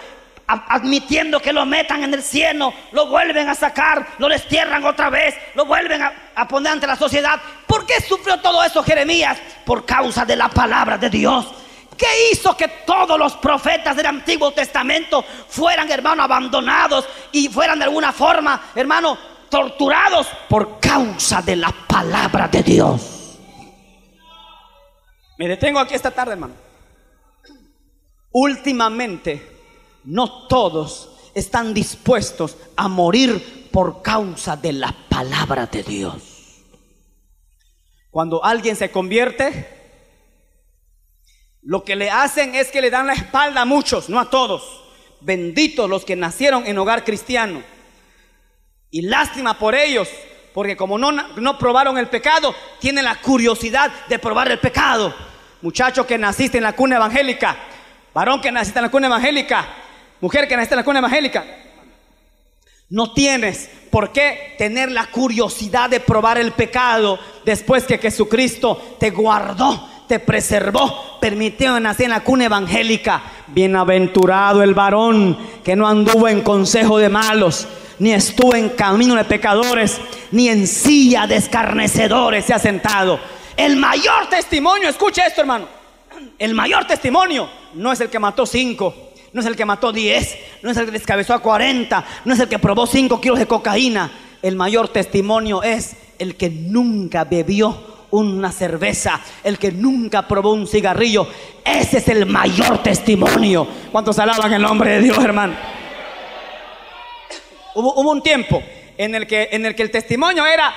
[0.47, 5.35] admitiendo que lo metan en el cielo, lo vuelven a sacar, lo destierran otra vez,
[5.55, 7.39] lo vuelven a, a, poner ante la sociedad.
[7.65, 9.37] ¿Por qué sufrió todo eso Jeremías?
[9.65, 11.47] Por causa de la palabra de Dios.
[11.97, 17.85] ¿Qué hizo que todos los profetas del Antiguo Testamento fueran, hermano, abandonados y fueran de
[17.85, 19.17] alguna forma, hermano,
[19.49, 23.39] torturados por causa de la palabra de Dios?
[25.37, 26.53] Me detengo aquí esta tarde, hermano.
[28.31, 29.52] Últimamente,
[30.03, 36.15] no todos están dispuestos a morir por causa de la palabra de Dios.
[38.11, 39.67] Cuando alguien se convierte,
[41.63, 44.83] lo que le hacen es que le dan la espalda a muchos, no a todos.
[45.21, 47.63] Benditos los que nacieron en hogar cristiano.
[48.91, 50.07] Y lástima por ellos,
[50.53, 55.11] porque como no, no probaron el pecado, tienen la curiosidad de probar el pecado.
[55.63, 57.57] Muchacho que naciste en la cuna evangélica,
[58.13, 59.65] varón que naciste en la cuna evangélica,
[60.23, 61.43] mujer que naciste en la cuna evangélica,
[62.91, 69.09] no tienes por qué tener la curiosidad de probar el pecado después que Jesucristo te
[69.09, 73.21] guardó te preservó, permitió nacer en la cuna evangélica.
[73.47, 77.67] Bienaventurado el varón que no anduvo en consejo de malos,
[77.99, 79.99] ni estuvo en camino de pecadores,
[80.31, 83.19] ni en silla de escarnecedores se ha sentado.
[83.57, 85.67] El mayor testimonio, escucha esto hermano,
[86.37, 90.37] el mayor testimonio no es el que mató cinco, no es el que mató diez,
[90.61, 93.47] no es el que descabezó a cuarenta, no es el que probó cinco kilos de
[93.47, 94.11] cocaína.
[94.41, 100.67] El mayor testimonio es el que nunca bebió una cerveza, el que nunca probó un
[100.67, 101.27] cigarrillo,
[101.65, 103.67] ese es el mayor testimonio.
[103.91, 105.55] ¿Cuántos alaban el nombre de Dios, hermano?
[107.73, 108.61] Hubo, un tiempo
[108.99, 110.71] en el, que, en el que el testimonio era,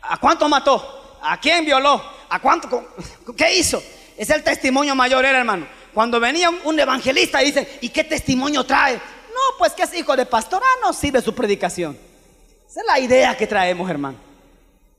[0.00, 1.18] ¿a cuánto mató?
[1.22, 2.02] ¿A quién violó?
[2.30, 2.94] ¿A cuánto?
[3.36, 3.82] ¿Qué hizo?
[4.16, 5.66] Es el testimonio mayor, era hermano.
[5.94, 8.94] Cuando venía un, evangelista y dice, ¿y qué testimonio trae?
[8.94, 11.96] No, pues que es hijo de pastor, ah, no sirve su predicación.
[12.68, 14.18] Esa es la idea que traemos, hermano.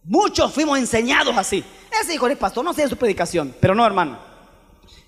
[0.05, 1.63] Muchos fuimos enseñados así.
[2.01, 4.17] Ese hijo de pastor no sé su predicación, pero no, hermano.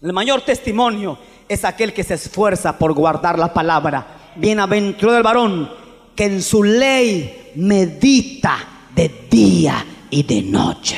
[0.01, 4.33] El mayor testimonio es aquel que se esfuerza por guardar la palabra.
[4.35, 5.73] Bienaventurado el varón
[6.15, 10.97] que en su ley medita de día y de noche.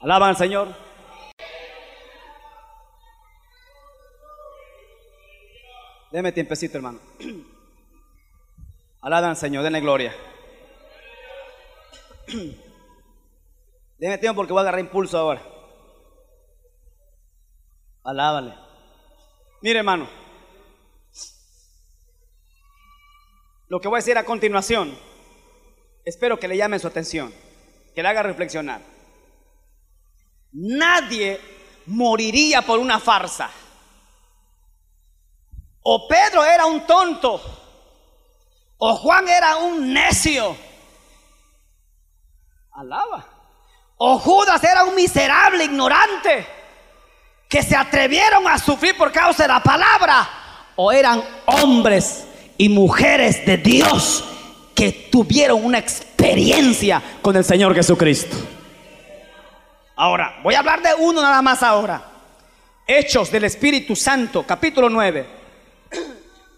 [0.00, 0.83] Alaban al Señor.
[6.14, 7.00] Deme tiempecito, hermano.
[9.00, 10.14] Alaban al Señor, denle gloria.
[13.98, 15.42] Déjeme tiempo porque voy a agarrar impulso ahora.
[18.04, 18.54] Alábale.
[19.60, 20.08] Mire, hermano.
[23.66, 24.96] Lo que voy a decir a continuación,
[26.04, 27.34] espero que le llame su atención,
[27.92, 28.82] que le haga reflexionar.
[30.52, 31.40] Nadie
[31.86, 33.50] moriría por una farsa.
[35.84, 37.40] O Pedro era un tonto,
[38.78, 40.56] o Juan era un necio
[42.74, 43.24] Alaba.
[43.96, 46.46] O Judas era un miserable ignorante
[47.48, 50.28] que se atrevieron a sufrir por causa de la palabra.
[50.76, 52.26] O eran hombres
[52.58, 54.24] y mujeres de Dios
[54.74, 58.36] que tuvieron una experiencia con el Señor Jesucristo.
[59.94, 62.02] Ahora, voy a hablar de uno nada más ahora.
[62.84, 65.33] Hechos del Espíritu Santo, capítulo 9.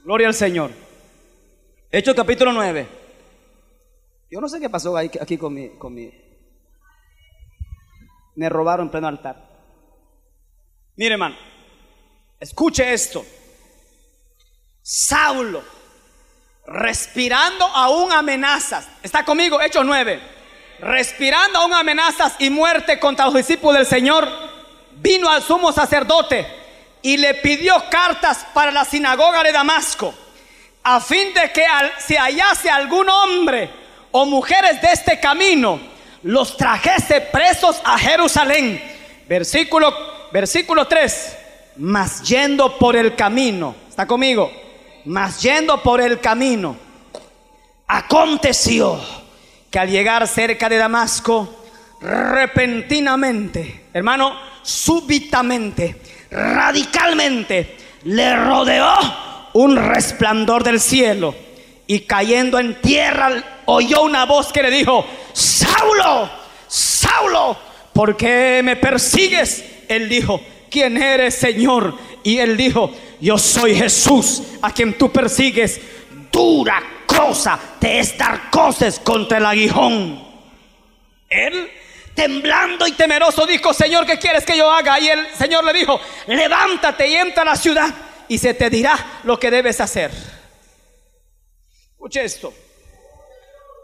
[0.06, 0.70] Gloria al Señor.
[1.90, 2.86] Hechos capítulo 9.
[4.30, 6.12] Yo no sé qué pasó aquí con mi, con mi...
[8.36, 9.42] Me robaron en pleno altar.
[10.94, 11.34] Mire, hermano,
[12.38, 13.26] escuche esto.
[14.80, 15.64] Saulo,
[16.68, 18.88] respirando aún amenazas.
[19.02, 19.60] ¿Está conmigo?
[19.60, 20.20] Hechos 9.
[20.82, 24.28] Respirando aún amenazas y muerte contra los discípulos del Señor,
[24.98, 26.65] vino al sumo sacerdote
[27.02, 30.14] y le pidió cartas para la sinagoga de Damasco,
[30.82, 31.64] a fin de que
[31.98, 33.70] si hallase algún hombre
[34.12, 35.80] o mujeres de este camino,
[36.22, 38.82] los trajese presos a Jerusalén.
[39.28, 39.94] Versículo,
[40.32, 41.38] versículo 3.
[41.78, 44.50] Mas yendo por el camino, ¿está conmigo?
[45.04, 46.76] Mas yendo por el camino,
[47.86, 49.00] aconteció
[49.70, 51.64] que al llegar cerca de Damasco,
[52.00, 56.00] repentinamente, hermano, súbitamente,
[56.36, 58.94] radicalmente, le rodeó
[59.54, 61.34] un resplandor del cielo
[61.86, 66.30] y cayendo en tierra oyó una voz que le dijo, Saulo,
[66.68, 67.56] Saulo,
[67.92, 69.64] ¿por qué me persigues?
[69.88, 71.96] Él dijo, ¿quién eres, Señor?
[72.22, 75.80] Y él dijo, yo soy Jesús a quien tú persigues.
[76.30, 78.14] Dura cosa te es
[79.02, 80.22] contra el aguijón.
[81.30, 81.70] Él,
[82.16, 84.98] temblando y temeroso, dijo, Señor, ¿qué quieres que yo haga?
[84.98, 87.94] Y el Señor le dijo, levántate y entra a la ciudad
[88.26, 90.10] y se te dirá lo que debes hacer.
[91.92, 92.52] Escuche esto.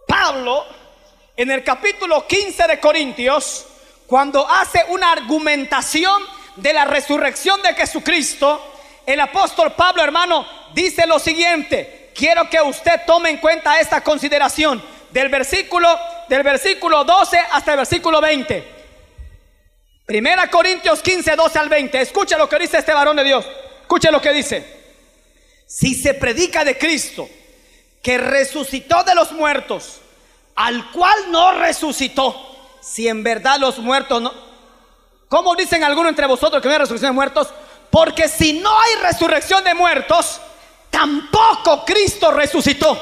[0.09, 0.65] Pablo,
[1.37, 3.67] en el capítulo 15 de Corintios,
[4.07, 6.23] cuando hace una argumentación
[6.57, 8.73] de la resurrección de Jesucristo,
[9.05, 12.11] el apóstol Pablo, hermano, dice lo siguiente.
[12.15, 15.89] Quiero que usted tome en cuenta esta consideración del versículo
[16.29, 18.83] del versículo 12 hasta el versículo 20.
[20.07, 22.01] Primera Corintios 15, 12 al 20.
[22.01, 23.47] Escucha lo que dice este varón de Dios.
[23.81, 24.83] Escucha lo que dice.
[25.67, 27.29] Si se predica de Cristo,
[28.03, 30.01] que resucitó de los muertos,
[30.55, 32.35] al cual no resucitó,
[32.83, 34.33] si en verdad los muertos no...
[35.29, 37.49] ¿Cómo dicen algunos entre vosotros que no hay resurrección de muertos?
[37.91, 40.41] Porque si no hay resurrección de muertos,
[40.91, 42.99] tampoco Cristo resucitó.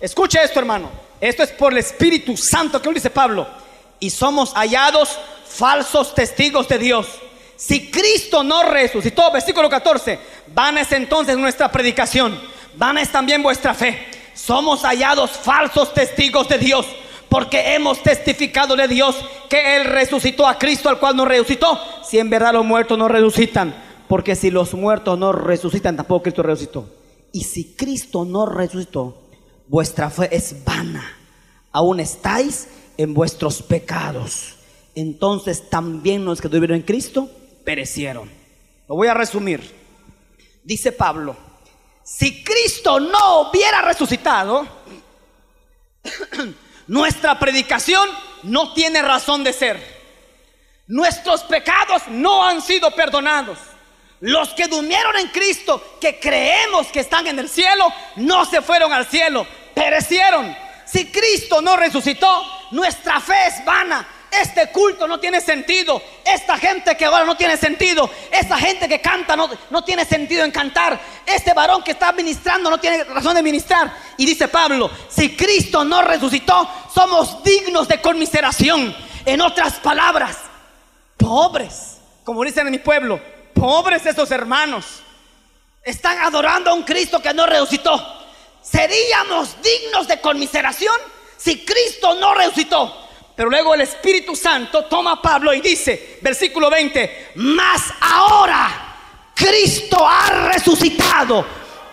[0.00, 0.90] Escuche esto, hermano.
[1.20, 3.46] Esto es por el Espíritu Santo que dice Pablo.
[3.98, 7.06] Y somos hallados falsos testigos de Dios.
[7.56, 10.18] Si Cristo no resucitó, versículo 14,
[10.54, 12.40] vana es entonces nuestra predicación,
[12.74, 14.06] vana es también vuestra fe.
[14.32, 16.86] Somos hallados falsos testigos de Dios,
[17.28, 19.14] porque hemos testificado de Dios
[19.50, 23.08] que Él resucitó a Cristo, al cual no resucitó, si en verdad los muertos no
[23.08, 23.74] resucitan.
[24.08, 26.88] Porque si los muertos no resucitan, tampoco Cristo resucitó.
[27.32, 29.29] Y si Cristo no resucitó,
[29.70, 31.16] vuestra fe es vana.
[31.70, 34.56] Aún estáis en vuestros pecados.
[34.96, 37.30] Entonces también los que tuvieron en Cristo
[37.64, 38.28] perecieron.
[38.88, 39.78] Lo voy a resumir.
[40.64, 41.36] Dice Pablo,
[42.02, 44.66] si Cristo no hubiera resucitado,
[46.88, 48.08] nuestra predicación
[48.42, 50.00] no tiene razón de ser.
[50.88, 53.58] Nuestros pecados no han sido perdonados.
[54.18, 58.92] Los que durmieron en Cristo, que creemos que están en el cielo, no se fueron
[58.92, 59.46] al cielo,
[60.84, 64.06] Si Cristo no resucitó, nuestra fe es vana.
[64.30, 66.00] Este culto no tiene sentido.
[66.24, 68.08] Esta gente que ahora no tiene sentido.
[68.30, 71.00] Esta gente que canta no, no tiene sentido en cantar.
[71.26, 73.92] Este varón que está ministrando no tiene razón de ministrar.
[74.16, 78.94] Y dice Pablo, si Cristo no resucitó, somos dignos de conmiseración.
[79.24, 80.38] En otras palabras,
[81.16, 83.20] pobres, como dicen en mi pueblo,
[83.60, 85.02] Pobres esos hermanos.
[85.82, 88.19] Están adorando a un Cristo que no resucitó.
[88.62, 90.94] ¿Seríamos dignos de conmiseración
[91.36, 93.08] si Cristo no resucitó?
[93.34, 98.90] Pero luego el Espíritu Santo toma a Pablo y dice, versículo 20, más ahora
[99.34, 101.46] Cristo ha resucitado,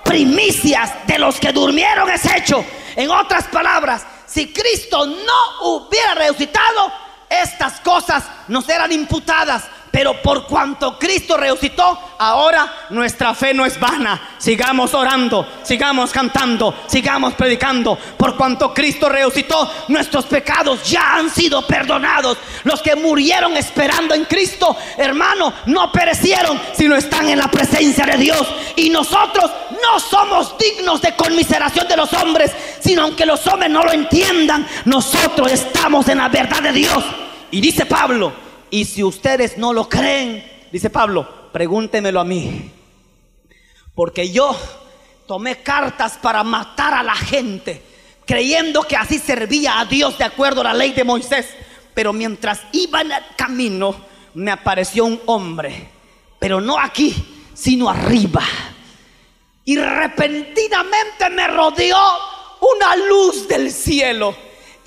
[0.04, 2.66] primicias de los que durmieron es hecho.
[2.96, 6.92] En otras palabras, si Cristo no hubiera resucitado,
[7.30, 9.64] estas cosas nos eran imputadas.
[9.98, 14.36] Pero por cuanto Cristo resucitó, ahora nuestra fe no es vana.
[14.38, 17.98] Sigamos orando, sigamos cantando, sigamos predicando.
[18.16, 22.38] Por cuanto Cristo resucitó, nuestros pecados ya han sido perdonados.
[22.64, 28.18] Los que murieron esperando en Cristo, hermano, no perecieron, sino están en la presencia de
[28.18, 28.48] Dios.
[28.76, 29.50] Y nosotros
[29.82, 34.68] no somos dignos de conmiseración de los hombres, sino aunque los hombres no lo entiendan,
[34.86, 37.04] nosotros estamos en la verdad de Dios.
[37.50, 42.72] Y dice Pablo, y si ustedes no lo creen, dice Pablo, pregúntemelo a mí.
[43.96, 44.56] Porque yo
[45.26, 47.82] tomé cartas para matar a la gente,
[48.26, 51.48] creyendo que así servía a Dios de acuerdo a la ley de Moisés.
[51.94, 53.96] Pero mientras iba en el camino,
[54.36, 55.90] me apareció un hombre,
[56.38, 57.16] pero no aquí,
[57.54, 58.44] sino arriba.
[59.66, 61.98] Y repentinamente me rodeó
[62.62, 64.36] una luz del cielo.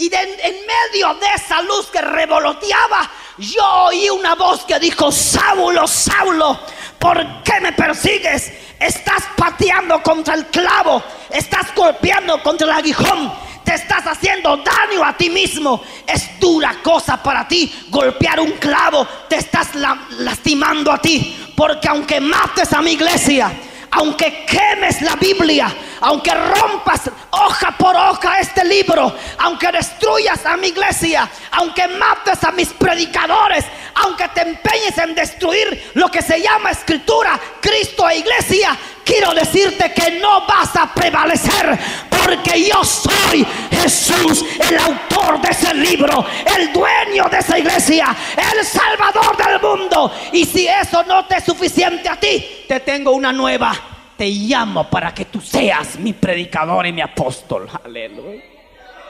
[0.00, 5.86] Y en medio de esa luz que revoloteaba, yo oí una voz que dijo, Saulo,
[5.86, 6.58] Saulo,
[6.98, 8.50] ¿por qué me persigues?
[8.78, 13.30] Estás pateando contra el clavo, estás golpeando contra el aguijón,
[13.62, 15.84] te estás haciendo daño a ti mismo.
[16.06, 22.22] Es dura cosa para ti golpear un clavo, te estás lastimando a ti, porque aunque
[22.22, 23.52] mates a mi iglesia,
[23.90, 30.68] aunque quemes la Biblia, aunque rompas hoja por hoja este libro, aunque destruyas a mi
[30.68, 33.64] iglesia, aunque mates a mis predicadores,
[33.94, 38.76] aunque te empeñes en destruir lo que se llama escritura, Cristo e iglesia,
[39.10, 45.74] quiero decirte que no vas a prevalecer porque yo soy Jesús, el autor de ese
[45.74, 46.24] libro,
[46.56, 50.12] el dueño de esa iglesia, el salvador del mundo.
[50.32, 53.72] Y si eso no te es suficiente a ti, te tengo una nueva
[54.16, 57.66] te llamo para que tú seas mi predicador y mi apóstol.
[57.82, 58.42] Aleluya.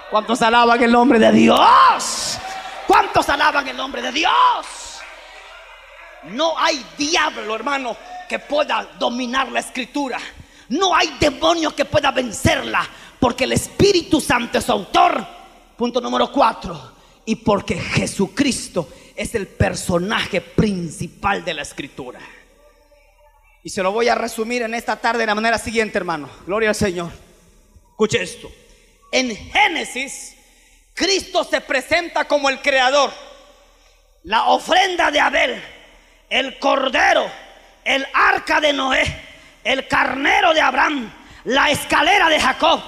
[0.08, 2.38] ¿Cuántos alaban el nombre de Dios?
[2.86, 4.30] ¿Cuántos alaban el nombre de Dios?
[6.28, 7.96] No hay diablo, hermano,
[8.30, 10.20] que pueda dominar la escritura.
[10.68, 12.88] No hay demonio que pueda vencerla.
[13.18, 15.26] Porque el Espíritu Santo es autor.
[15.76, 16.92] Punto número cuatro.
[17.24, 22.20] Y porque Jesucristo es el personaje principal de la escritura.
[23.64, 26.30] Y se lo voy a resumir en esta tarde de la manera siguiente, hermano.
[26.46, 27.10] Gloria al Señor.
[27.90, 28.48] Escuche esto.
[29.10, 30.36] En Génesis,
[30.94, 33.10] Cristo se presenta como el creador.
[34.22, 35.60] La ofrenda de Abel,
[36.28, 37.28] el cordero,
[37.90, 39.04] el arca de Noé,
[39.64, 41.12] el carnero de Abraham,
[41.44, 42.80] la escalera de Jacob.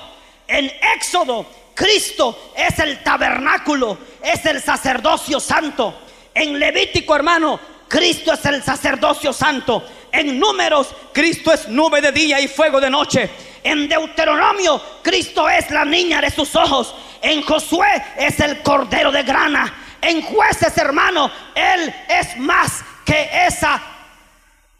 [0.47, 1.45] En Éxodo,
[1.75, 6.03] Cristo es el tabernáculo, es el sacerdocio santo.
[6.33, 9.85] En Levítico, hermano, Cristo es el sacerdocio santo.
[10.13, 13.29] En números, Cristo es nube de día y fuego de noche.
[13.65, 16.95] En Deuteronomio, Cristo es la niña de sus ojos.
[17.21, 19.97] En Josué es el cordero de grana.
[20.01, 23.92] En jueces, hermano, Él es más que esa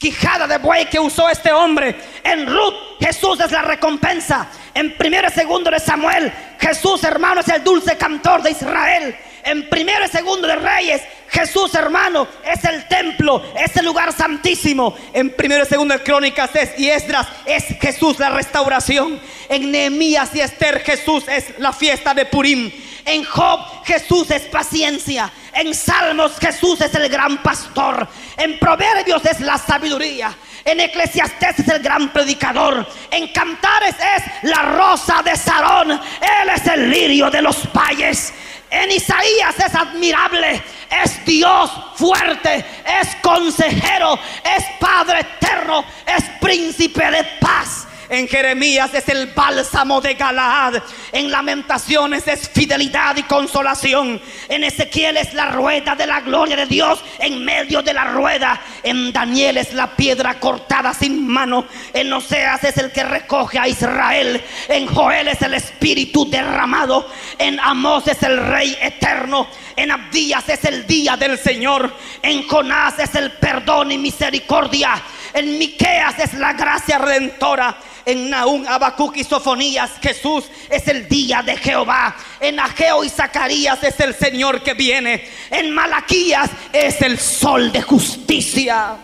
[0.03, 1.95] quijada de buey que usó este hombre.
[2.25, 4.49] En Ruth, Jesús es la recompensa.
[4.75, 9.17] En primero y segundo de Samuel, Jesús, hermano, es el dulce cantor de Israel.
[9.45, 14.97] En primero y segundo de Reyes, Jesús, hermano, es el templo, es el lugar santísimo.
[15.13, 19.21] En primero y segundo de Crónicas es y Esdras es Jesús la restauración.
[19.49, 22.73] En Nehemías y Esther Jesús es la fiesta de Purim.
[23.05, 25.31] En Job Jesús es paciencia.
[25.53, 28.09] En Salmos Jesús es el gran pastor.
[28.37, 30.35] En Proverbios es la sabiduría.
[30.65, 32.87] En Eclesiastés es el gran predicador.
[33.11, 35.91] En Cantares es la rosa de Sarón.
[35.91, 38.33] Él es el lirio de los valles.
[38.73, 40.63] En Isaías es admirable,
[41.05, 42.65] es Dios fuerte,
[43.03, 47.87] es consejero, es Padre eterno, es príncipe de paz.
[48.13, 50.83] En Jeremías es el bálsamo de Galaad.
[51.13, 54.21] En Lamentaciones es fidelidad y consolación.
[54.51, 58.61] En Ezequiel es la rueda de la gloria de Dios en medio de la rueda.
[58.83, 61.65] En Daniel es la piedra cortada sin mano.
[61.95, 64.45] En Oseas es el que recoge a Israel.
[64.69, 67.11] En Joel es el espíritu derramado.
[67.39, 69.49] En Amós es el rey eterno.
[69.75, 71.91] En Abdías es el día del Señor.
[72.21, 75.03] En Jonás es el perdón y misericordia.
[75.33, 77.75] En Miqueas es la gracia redentora.
[78.05, 82.17] En Naúm, Abacuc y Sofonías, Jesús es el día de Jehová.
[82.41, 85.29] En Ageo y Zacarías es el Señor que viene.
[85.51, 88.97] En Malaquías es el sol de justicia.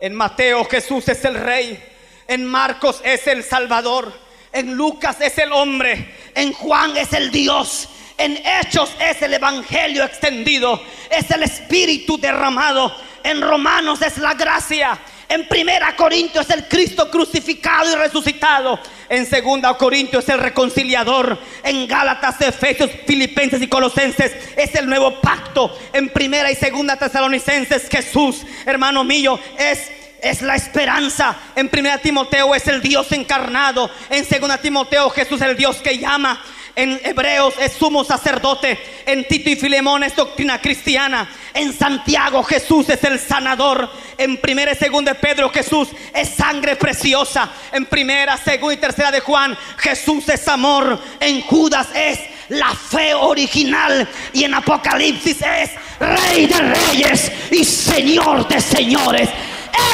[0.00, 1.80] En Mateo Jesús es el rey.
[2.26, 4.12] En Marcos es el Salvador.
[4.52, 6.14] En Lucas es el hombre.
[6.34, 7.88] En Juan es el Dios.
[8.16, 10.82] En Hechos es el Evangelio extendido.
[11.10, 12.94] Es el Espíritu derramado.
[13.22, 14.98] En Romanos es la gracia.
[15.30, 18.80] En primera Corintios es el Cristo crucificado y resucitado.
[19.08, 21.38] En segunda Corintios es el reconciliador.
[21.62, 25.78] En Gálatas, Efesios, Filipenses y Colosenses es el nuevo pacto.
[25.92, 31.36] En primera y segunda Tesalonicenses Jesús, hermano mío, es es la esperanza.
[31.54, 33.88] En primera Timoteo es el Dios encarnado.
[34.10, 36.42] En segunda Timoteo Jesús es el Dios que llama.
[36.76, 38.78] En Hebreos es sumo sacerdote.
[39.06, 41.28] En Tito y Filemón es doctrina cristiana.
[41.52, 43.90] En Santiago Jesús es el sanador.
[44.16, 47.50] En primera y segunda de Pedro Jesús es sangre preciosa.
[47.72, 51.00] En primera, segunda y tercera de Juan Jesús es amor.
[51.18, 54.08] En Judas es la fe original.
[54.32, 59.28] Y en Apocalipsis es Rey de reyes y Señor de señores.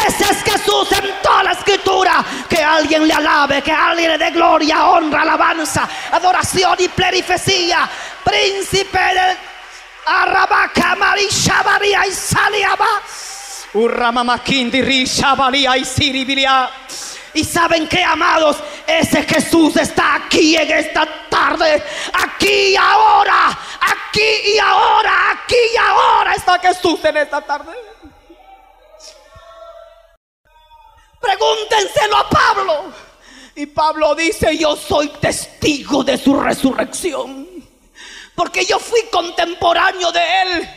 [0.07, 2.25] Ese es Jesús en toda la escritura.
[2.49, 7.89] Que alguien le alabe, que alguien le dé gloria, honra, alabanza, adoración y plenificía.
[8.25, 9.37] Príncipe de
[10.07, 13.03] Arrabaca, Marisha, María y Saliaba.
[13.75, 16.71] Urramamakindi, Risha, María y Siribilia.
[17.35, 18.57] Y saben que, amados,
[18.87, 21.83] ese Jesús está aquí en esta tarde,
[22.15, 26.07] aquí y ahora, aquí y ahora, aquí y ahora
[26.55, 27.73] a Jesús en esta tarde?
[31.27, 32.93] Pregúntenselo a Pablo.
[33.57, 37.49] Y Pablo dice, yo soy testigo de su resurrección.
[38.35, 40.69] Porque yo fui contemporáneo de él.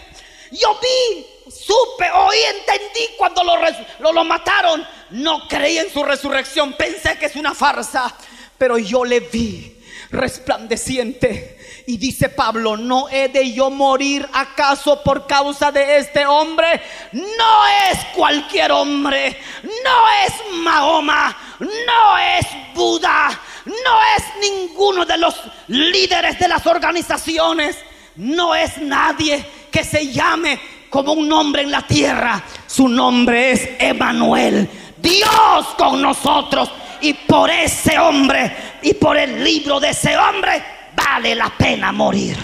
[0.51, 3.57] Yo vi, supe, oí, entendí cuando lo,
[3.99, 4.87] lo, lo mataron.
[5.11, 8.15] No creí en su resurrección, pensé que es una farsa.
[8.57, 9.77] Pero yo le vi
[10.09, 11.58] resplandeciente.
[11.89, 16.79] Y dice Pablo, ¿no he de yo morir acaso por causa de este hombre?
[17.13, 23.31] No es cualquier hombre, no es Mahoma, no es Buda,
[23.65, 25.33] no es ninguno de los
[25.65, 27.75] líderes de las organizaciones,
[28.17, 30.61] no es nadie que se llame
[30.91, 32.43] como un nombre en la tierra.
[32.67, 36.69] Su nombre es Emanuel, Dios con nosotros.
[37.01, 42.37] Y por ese hombre y por el libro de ese hombre vale la pena morir.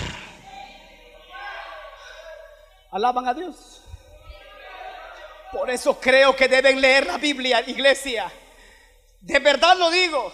[2.91, 3.81] Alaban a Dios.
[5.51, 8.31] Por eso creo que deben leer la Biblia, iglesia.
[9.21, 10.33] De verdad lo digo.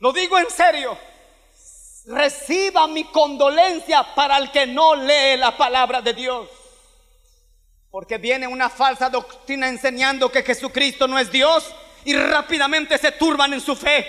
[0.00, 0.96] Lo digo en serio.
[2.06, 6.48] Reciba mi condolencia para el que no lee la palabra de Dios.
[7.90, 11.74] Porque viene una falsa doctrina enseñando que Jesucristo no es Dios
[12.04, 14.06] y rápidamente se turban en su fe.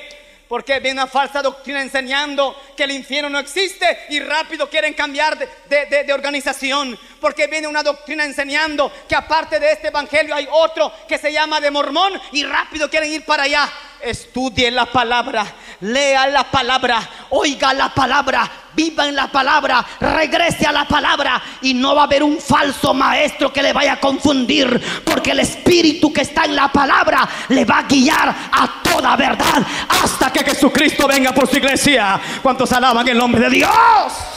[0.48, 5.38] Porque viene una falsa doctrina enseñando que el infierno no existe y rápido quieren cambiar
[5.38, 6.98] de, organización.
[7.20, 11.60] Porque viene una doctrina enseñando que aparte de este evangelio hay otro que se llama
[11.60, 13.70] de mormón y rápido quieren ir para allá.
[14.00, 15.44] Estudie la palabra,
[15.82, 17.02] lea la palabra,
[17.32, 22.06] oiga la palabra, viva en la palabra, regrese a la palabra y no va a
[22.06, 26.56] haber un falso maestro que le vaya a confundir, porque el espíritu que está en
[26.56, 31.58] la palabra le va a guiar a toda verdad hasta que Jesucristo venga por su
[31.58, 32.22] iglesia.
[32.44, 34.37] ¿Cuántos alaban el nombre de Dios?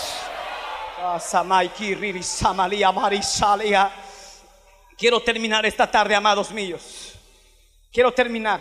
[4.99, 7.15] Quiero terminar esta tarde, amados míos.
[7.91, 8.61] Quiero terminar.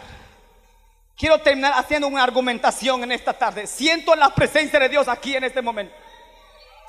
[1.17, 3.67] Quiero terminar haciendo una argumentación en esta tarde.
[3.67, 5.93] Siento la presencia de Dios aquí en este momento.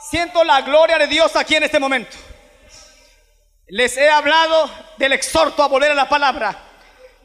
[0.08, 2.16] Siento la gloria de Dios aquí en este momento.
[3.66, 6.56] Les he hablado del exhorto a volver a la palabra,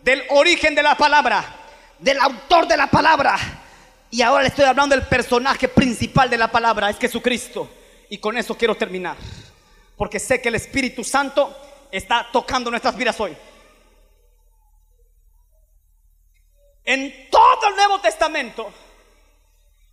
[0.01, 1.45] del origen de la palabra,
[1.99, 3.37] del autor de la palabra.
[4.09, 7.69] Y ahora le estoy hablando del personaje principal de la palabra, es Jesucristo.
[8.15, 9.17] Y con eso quiero terminar.
[9.97, 11.53] Porque sé que el Espíritu Santo
[11.91, 13.35] está tocando nuestras vidas hoy.
[16.85, 18.71] En todo el Nuevo Testamento,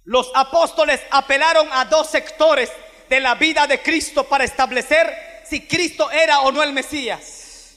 [0.04, 2.70] los apóstoles apelaron a dos sectores
[3.08, 7.76] de la vida de Cristo para establecer si Cristo era o no el Mesías.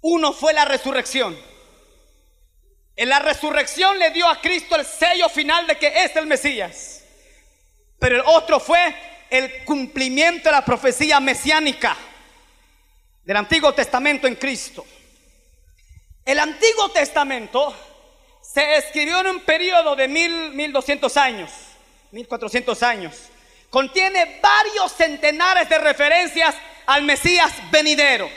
[0.00, 1.38] Uno fue la resurrección.
[2.96, 7.04] En la resurrección le dio a Cristo el sello final de que es el Mesías.
[7.98, 11.96] Pero el otro fue el cumplimiento de la profecía mesiánica
[13.24, 14.86] del Antiguo Testamento en Cristo.
[16.24, 17.74] El Antiguo Testamento
[18.42, 21.50] se escribió en un periodo de mil, mil doscientos años,
[22.10, 23.14] mil cuatrocientos años.
[23.70, 26.54] Contiene varios centenares de referencias
[26.86, 28.30] al Mesías venidero.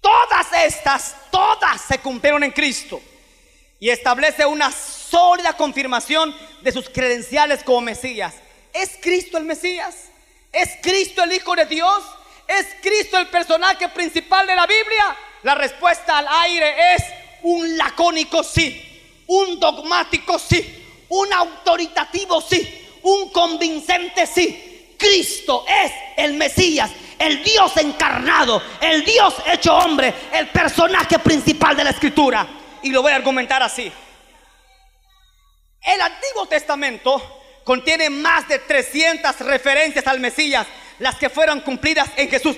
[0.00, 3.00] Todas estas, todas se cumplieron en Cristo
[3.78, 8.34] y establece una sólida confirmación de sus credenciales como Mesías.
[8.74, 9.94] ¿Es Cristo el Mesías?
[10.52, 12.02] ¿Es Cristo el Hijo de Dios?
[12.48, 15.16] ¿Es Cristo el personaje principal de la Biblia?
[15.44, 17.04] La respuesta al aire es
[17.42, 24.96] un lacónico sí, un dogmático sí, un autoritativo sí, un convincente sí.
[24.98, 31.84] Cristo es el Mesías, el Dios encarnado, el Dios hecho hombre, el personaje principal de
[31.84, 32.46] la escritura.
[32.82, 33.90] Y lo voy a argumentar así.
[35.80, 40.66] El Antiguo Testamento contiene más de 300 referencias al Mesías,
[40.98, 42.56] las que fueron cumplidas en Jesús,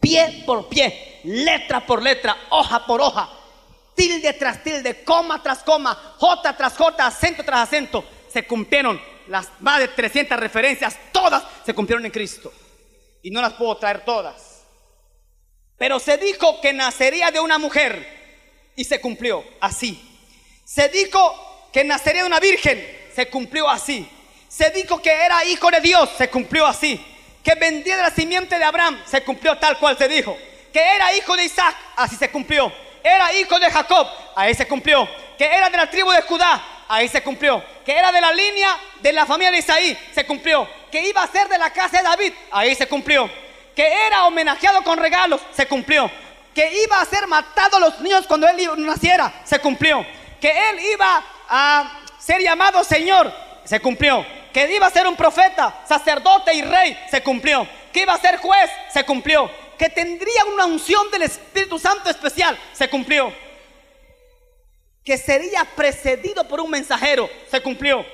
[0.00, 3.40] pie por pie, letra por letra, hoja por hoja
[3.94, 9.48] tilde tras tilde, coma tras coma, J tras J, acento tras acento, se cumplieron las
[9.60, 12.52] más de 300 referencias, todas se cumplieron en Cristo.
[13.22, 14.64] Y no las puedo traer todas.
[15.78, 20.00] Pero se dijo que nacería de una mujer y se cumplió así.
[20.64, 24.08] Se dijo que nacería de una virgen, se cumplió así.
[24.48, 27.04] Se dijo que era hijo de Dios, se cumplió así.
[27.42, 30.36] Que vendía de la simiente de Abraham, se cumplió tal cual se dijo.
[30.72, 32.72] Que era hijo de Isaac, así se cumplió
[33.04, 35.06] era hijo de Jacob, ahí se cumplió.
[35.36, 37.62] Que era de la tribu de Judá, ahí se cumplió.
[37.84, 40.66] Que era de la línea de la familia de Isaí, se cumplió.
[40.90, 43.30] Que iba a ser de la casa de David, ahí se cumplió.
[43.76, 46.10] Que era homenajeado con regalos, se cumplió.
[46.54, 50.04] Que iba a ser matado a los niños cuando él naciera, se cumplió.
[50.40, 53.32] Que él iba a ser llamado Señor,
[53.64, 54.24] se cumplió.
[54.52, 58.36] Que iba a ser un profeta, sacerdote y rey, se cumplió Que iba a ser
[58.36, 59.50] juez, se cumplió.
[59.76, 63.32] Que tendría una unción del Espíritu Santo especial, se cumplió.
[65.04, 68.06] Que sería precedido por un mensajero, se cumplió.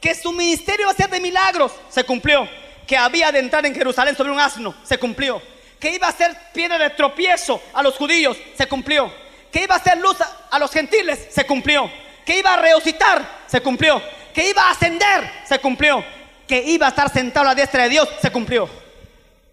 [0.00, 2.48] Que su ministerio iba a ser de milagros, se cumplió.
[2.86, 5.42] Que había de entrar en Jerusalén sobre un asno, se cumplió.
[5.78, 9.12] Que iba a ser piedra de tropiezo a los judíos, se cumplió.
[9.52, 11.90] Que iba a ser luz a, a los gentiles, se cumplió.
[12.24, 14.02] Que iba a resucitar, se cumplió.
[14.34, 16.04] Que iba a ascender, se cumplió.
[16.46, 18.68] Que iba a estar sentado a la diestra de Dios, se cumplió.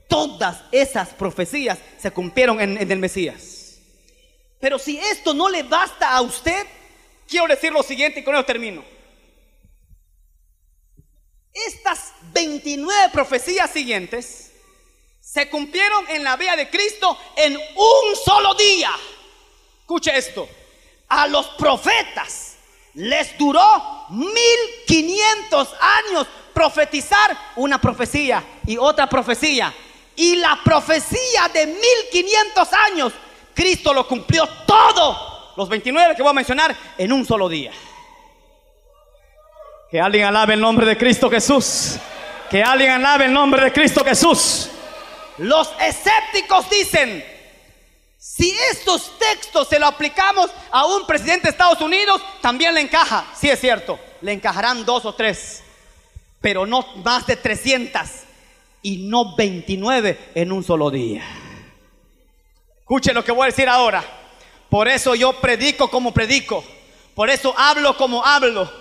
[0.08, 3.80] Todas esas profecías se cumplieron en, en el Mesías.
[4.60, 6.66] Pero si esto no le basta a usted,
[7.28, 8.84] quiero decir lo siguiente y con eso termino.
[11.54, 14.52] Estas 29 profecías siguientes
[15.20, 18.92] se cumplieron en la vida de Cristo en un solo día.
[19.82, 20.48] Escuche esto.
[21.10, 22.57] A los profetas
[22.98, 29.72] les duró 1500 años profetizar una profecía y otra profecía.
[30.16, 33.14] Y la profecía de 1500 años,
[33.54, 37.72] Cristo lo cumplió todo, los 29 que voy a mencionar, en un solo día.
[39.92, 41.98] Que alguien alabe el nombre de Cristo Jesús.
[42.50, 44.72] Que alguien alabe el nombre de Cristo Jesús.
[45.38, 47.24] Los escépticos dicen,
[48.36, 53.26] si estos textos se lo aplicamos a un presidente de Estados Unidos, también le encaja.
[53.36, 55.64] Sí es cierto, le encajarán dos o tres,
[56.42, 58.02] pero no más de 300
[58.84, 61.24] y no 29 en un solo día.
[62.80, 64.04] Escuchen lo que voy a decir ahora.
[64.70, 66.64] Por eso yo predico como predico.
[67.16, 68.72] Por eso hablo como hablo.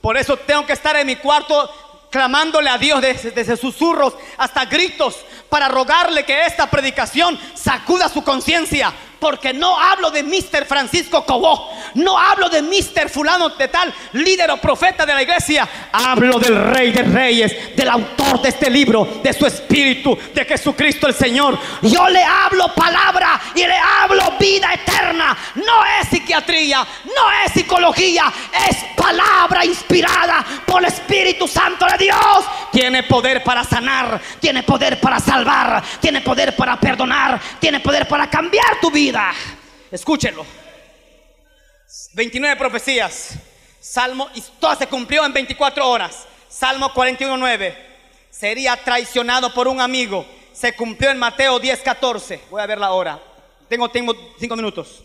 [0.00, 1.68] Por eso tengo que estar en mi cuarto
[2.14, 5.16] clamándole a Dios desde, susurros hasta gritos
[5.48, 8.92] para rogarle que esta predicación sacuda su conciencia.
[9.24, 10.66] Porque no hablo de Mr.
[10.66, 13.08] Francisco Cobó, no hablo de Mr.
[13.08, 15.66] Fulano de tal, líder o profeta de la iglesia.
[15.90, 21.06] Hablo del Rey de Reyes, del autor de este libro, de su espíritu, de Jesucristo
[21.06, 21.58] el Señor.
[21.80, 25.34] Yo le hablo palabra y le hablo vida eterna.
[25.54, 28.30] No es psiquiatría, no es psicología,
[28.68, 32.44] es palabra inspirada por el Espíritu Santo de Dios.
[32.72, 38.28] Tiene poder para sanar, tiene poder para salvar, tiene poder para perdonar, tiene poder para
[38.28, 39.13] cambiar tu vida.
[39.90, 40.44] Escúchenlo.
[42.14, 43.34] 29 profecías.
[43.80, 46.26] Salmo, y todas se cumplió en 24 horas.
[46.48, 47.74] Salmo 41.9.
[48.30, 50.26] Sería traicionado por un amigo.
[50.52, 52.40] Se cumplió en Mateo 10.14.
[52.50, 53.20] Voy a ver la hora.
[53.68, 55.04] Tengo, tengo 5 minutos.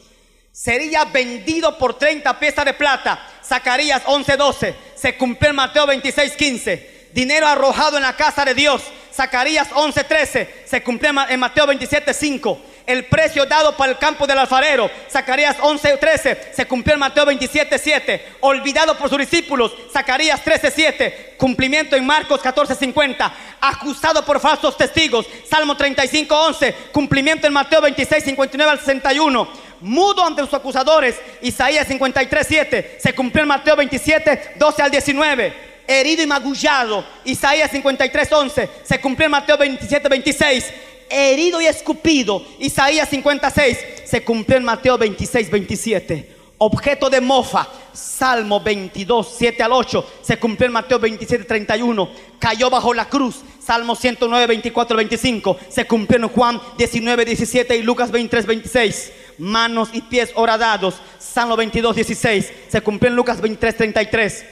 [0.52, 3.20] Sería vendido por 30 piezas de plata.
[3.44, 4.76] Zacarías 11.12.
[4.96, 7.12] Se cumplió en Mateo 26.15.
[7.14, 8.82] Dinero arrojado en la casa de Dios.
[9.14, 10.66] Zacarías 11.13.
[10.66, 12.58] Se cumplió en Mateo 27.5
[12.90, 14.90] el precio dado para el campo del alfarero.
[15.12, 18.22] Zacarías 11:13 se cumplió en Mateo 27:7.
[18.40, 19.72] Olvidado por sus discípulos.
[19.94, 21.36] Zacarías 13:7.
[21.38, 23.32] Cumplimiento en Marcos 14:50.
[23.62, 25.28] Acusado por falsos testigos.
[25.48, 26.74] Salmo 35:11.
[26.92, 29.48] Cumplimiento en Mateo 26:59 al 61.
[29.82, 31.16] Mudo ante sus acusadores.
[31.44, 32.98] Isaías 53:7.
[33.00, 37.04] Se cumplió en Mateo 27:12 al 19 herido y magullado.
[37.26, 40.66] Isaías 53:11 se cumplió en Mateo 27:26
[41.10, 42.44] herido y escupido.
[42.60, 46.36] Isaías 56 se cumplió en Mateo 26, 27.
[46.62, 52.10] Objeto de mofa, Salmo 22, 7 al 8, se cumplió en Mateo 27, 31.
[52.38, 55.58] Cayó bajo la cruz, Salmo 109, 24, 25.
[55.70, 59.12] Se cumplió en Juan 19, 17 y Lucas 23, 26.
[59.38, 62.52] Manos y pies horadados, Salmo 22, 16.
[62.68, 64.46] Se cumplió en Lucas 23, 33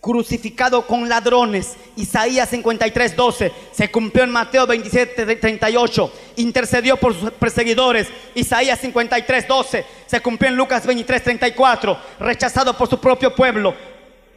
[0.00, 1.76] crucificado con ladrones.
[1.96, 3.52] Isaías 53, 12.
[3.72, 6.12] Se cumplió en Mateo 27, 38.
[6.36, 8.08] Intercedió por sus perseguidores.
[8.34, 9.84] Isaías 53, 12.
[10.06, 11.98] Se cumplió en Lucas 23, 34.
[12.20, 13.74] Rechazado por su propio pueblo.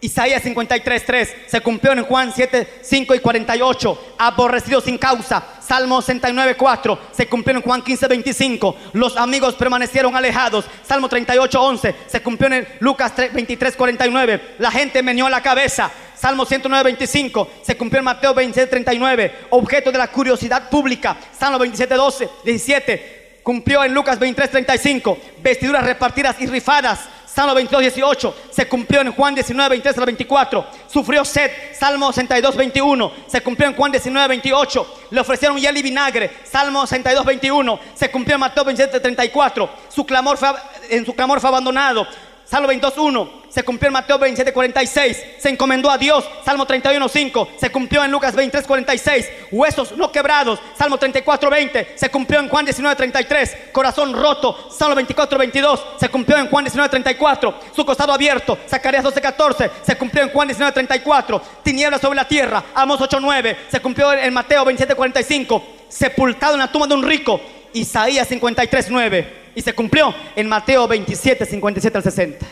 [0.02, 1.36] Isaías 53, 3.
[1.45, 4.16] Se cumplió en Juan 7, 5 y 48.
[4.18, 5.43] Aborrecido sin causa.
[5.62, 6.99] Salmo 69, 4.
[7.12, 8.76] Se cumplió en Juan 15, 25.
[8.93, 10.66] Los amigos permanecieron alejados.
[10.84, 11.95] Salmo 38, 11.
[12.08, 14.56] Se cumplió en Lucas 3, 23, 49.
[14.58, 15.91] La gente meneó la cabeza.
[16.16, 17.47] Salmo 109, 25.
[17.62, 19.36] Se cumplió en Mateo 27, 39.
[19.52, 21.16] Objeto de la curiosidad pública.
[21.38, 23.39] Salmo 27, 12, 17.
[23.43, 25.18] Cumplió en Lucas 23, 35.
[25.43, 27.02] Vestiduras repartidas y rifadas.
[27.34, 28.36] Salmo 22, 18.
[28.51, 30.65] Se cumplió en Juan 19, 23 al 24.
[30.88, 31.49] Sufrió sed.
[31.73, 33.11] Salmo 62, 21.
[33.27, 34.95] Se cumplió en Juan 19, 28.
[35.11, 36.29] Le ofrecieron hiel y vinagre.
[36.43, 37.79] Salmo 62, 21.
[37.95, 39.69] Se cumplió en Mateo 27, 34.
[39.88, 40.49] Su clamor fue,
[40.89, 42.05] en su clamor fue abandonado.
[42.52, 43.30] Salmo 22, 1.
[43.47, 45.24] Se cumplió en Mateo 27, 46.
[45.38, 46.30] Se encomendó a Dios.
[46.43, 47.47] Salmo 31, 5.
[47.56, 49.30] Se cumplió en Lucas 23, 46.
[49.52, 50.60] Huesos no quebrados.
[50.78, 51.93] Salmo 34, 20.
[51.95, 53.58] Se cumplió en Juan 19, 33.
[53.72, 54.70] Corazón roto.
[54.70, 55.86] Salmo 24, 22.
[55.97, 57.56] Se cumplió en Juan 19, 34.
[57.74, 58.58] Su costado abierto.
[58.68, 59.72] Zacarías 12, 14.
[59.84, 61.41] Se cumplió en Juan 19, 34.
[61.64, 62.62] Tinieblas sobre la tierra.
[62.76, 63.58] Amos 8, 9.
[63.72, 67.39] Se cumplió en Mateo 27, 45 sepultado en la tumba de un rico.
[67.74, 69.52] Isaías 53, 9.
[69.56, 72.46] Y se cumplió en Mateo 27, 57 al 60.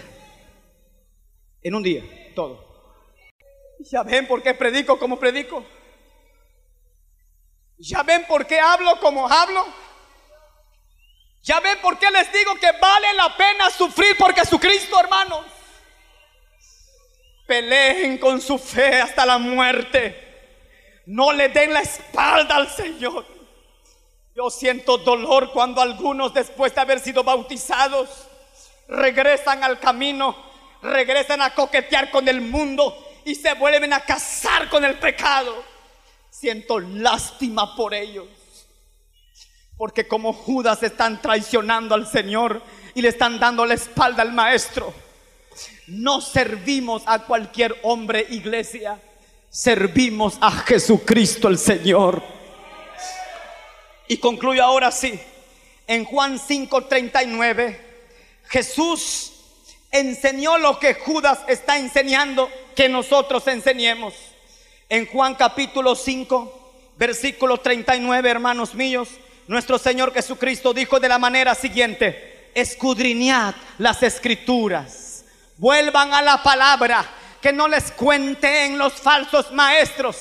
[1.63, 2.03] En un día,
[2.35, 2.67] todo.
[3.79, 5.65] Ya ven por qué predico como predico.
[7.77, 9.65] Ya ven por qué hablo como hablo.
[11.41, 15.45] Ya ven por qué les digo que vale la pena sufrir por Jesucristo, hermanos.
[17.47, 20.28] Peleen con su fe hasta la muerte.
[21.09, 23.25] No le den la espalda al Señor.
[24.35, 28.27] Yo siento dolor cuando algunos después de haber sido bautizados
[28.87, 30.35] regresan al camino,
[30.83, 32.95] regresan a coquetear con el mundo
[33.25, 35.63] y se vuelven a casar con el pecado.
[36.29, 38.27] Siento lástima por ellos.
[39.77, 42.61] Porque como Judas están traicionando al Señor
[42.93, 44.93] y le están dando la espalda al Maestro.
[45.87, 49.01] No servimos a cualquier hombre iglesia.
[49.49, 52.21] Servimos a Jesucristo el Señor.
[54.07, 55.19] Y concluyo ahora sí.
[55.87, 57.79] En Juan 5:39,
[58.47, 59.31] Jesús
[59.91, 64.13] enseñó lo que Judas está enseñando que nosotros enseñemos.
[64.87, 69.09] En Juan capítulo 5, versículo 39, hermanos míos,
[69.47, 75.25] nuestro Señor Jesucristo dijo de la manera siguiente, escudriñad las escrituras,
[75.57, 77.05] vuelvan a la palabra,
[77.41, 80.17] que no les cuenten los falsos maestros,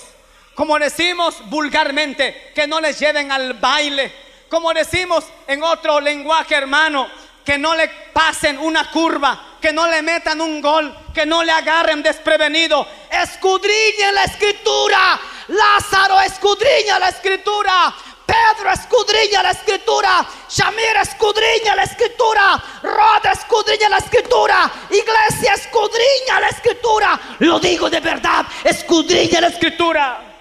[0.54, 4.12] como decimos vulgarmente, que no les lleven al baile,
[4.48, 7.08] como decimos en otro lenguaje hermano,
[7.44, 11.52] que no le pasen una curva, que no le metan un gol, que no le
[11.52, 12.86] agarren desprevenido.
[13.10, 15.20] Escudriñen la escritura.
[15.48, 17.94] Lázaro escudriña la escritura.
[18.28, 20.28] Pedro escudriña la escritura.
[20.50, 22.62] Shamir escudriña la escritura.
[22.82, 24.70] Rod escudriña la escritura.
[24.90, 27.18] Iglesia escudriña la escritura.
[27.38, 28.44] Lo digo de verdad.
[28.62, 30.36] Escudriña la escritura.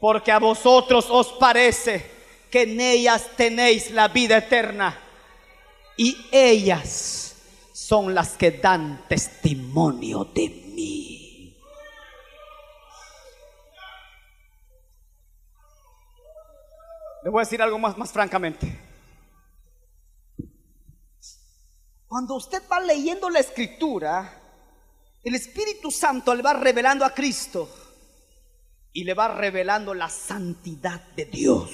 [0.00, 2.10] Porque a vosotros os parece
[2.50, 4.98] que en ellas tenéis la vida eterna.
[5.98, 7.34] Y ellas
[7.74, 11.05] son las que dan testimonio de mí.
[17.26, 18.78] Le voy a decir algo más, más francamente.
[22.06, 24.32] Cuando usted va leyendo la escritura,
[25.24, 27.68] el Espíritu Santo le va revelando a Cristo
[28.92, 31.72] y le va revelando la santidad de Dios.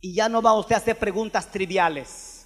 [0.00, 2.44] Y ya no va usted a hacer preguntas triviales.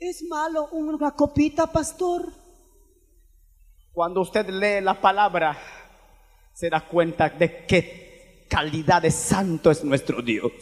[0.00, 2.26] ¿Es malo una copita, pastor?
[3.92, 5.56] Cuando usted lee la palabra,
[6.52, 8.07] se da cuenta de qué
[8.48, 10.52] calidad de santo es nuestro Dios.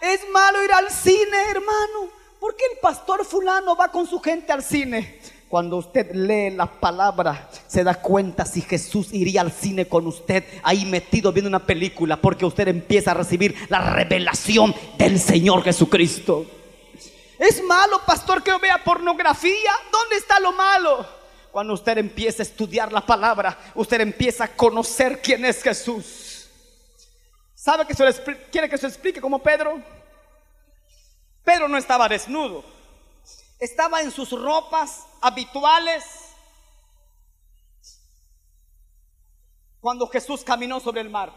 [0.00, 2.10] Es malo ir al cine, hermano.
[2.40, 5.18] ¿Por qué el pastor fulano va con su gente al cine?
[5.48, 10.44] Cuando usted lee la palabra, se da cuenta si Jesús iría al cine con usted
[10.62, 16.44] ahí metido viendo una película, porque usted empieza a recibir la revelación del Señor Jesucristo.
[17.38, 19.72] Es malo, pastor, que vea pornografía.
[19.92, 21.06] ¿Dónde está lo malo?
[21.54, 26.48] Cuando usted empieza a estudiar la palabra, usted empieza a conocer quién es Jesús.
[27.54, 28.04] ¿Sabe que se
[28.50, 29.80] quiere que se explique como Pedro?
[31.44, 32.64] Pedro no estaba desnudo,
[33.60, 36.04] estaba en sus ropas habituales
[39.78, 41.32] cuando Jesús caminó sobre el mar.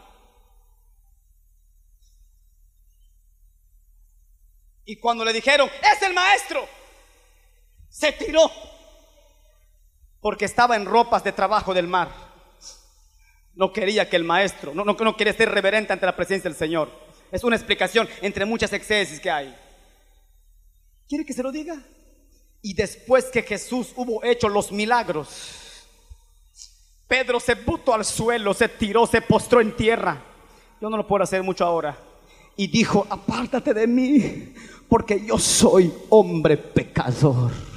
[4.84, 6.68] Y cuando le dijeron, es el maestro,
[7.88, 8.50] se tiró
[10.20, 12.08] porque estaba en ropas de trabajo del mar.
[13.54, 16.90] No quería que el maestro, no, no, quería ser reverente ante la presencia del Señor.
[17.32, 19.54] Es una explicación entre muchas excesis que hay.
[21.08, 21.76] ¿Quiere que se lo diga?
[22.62, 25.86] Y después que Jesús hubo hecho los milagros,
[27.06, 30.22] Pedro se botó al suelo, se tiró, se postró en tierra.
[30.80, 31.98] Yo no lo puedo hacer mucho ahora.
[32.56, 34.54] Y dijo, apártate de mí,
[34.88, 37.67] porque yo soy hombre pecador.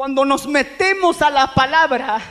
[0.00, 2.22] Cuando nos metemos a la palabra,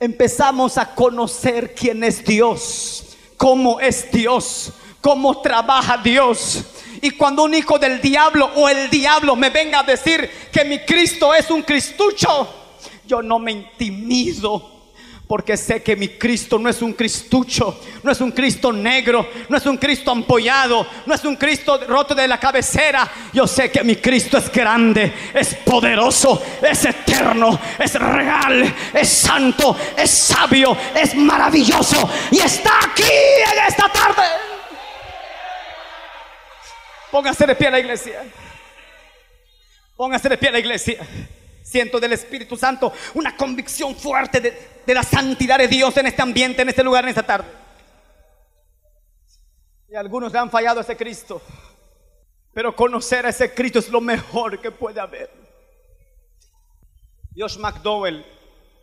[0.00, 4.72] empezamos a conocer quién es Dios, cómo es Dios,
[5.02, 6.64] cómo trabaja Dios.
[7.02, 10.78] Y cuando un hijo del diablo o el diablo me venga a decir que mi
[10.86, 12.48] Cristo es un cristucho,
[13.06, 14.75] yo no me intimido
[15.26, 19.56] porque sé que mi Cristo no es un cristucho, no es un Cristo negro, no
[19.56, 23.10] es un Cristo ampollado, no es un Cristo roto de la cabecera.
[23.32, 29.76] Yo sé que mi Cristo es grande, es poderoso, es eterno, es real, es santo,
[29.96, 34.22] es sabio, es maravilloso y está aquí en esta tarde.
[37.10, 38.22] Póngase de pie a la iglesia.
[39.96, 40.98] Póngase de pie a la iglesia.
[41.66, 46.62] Siento del Espíritu Santo una convicción fuerte de, la santidad de Dios en este ambiente,
[46.62, 47.48] en este lugar, en esta tarde.
[49.88, 51.42] Y algunos le han fallado a ese Cristo.
[52.54, 55.28] Pero conocer a ese Cristo es lo mejor que puede haber.
[57.36, 58.24] Josh McDowell,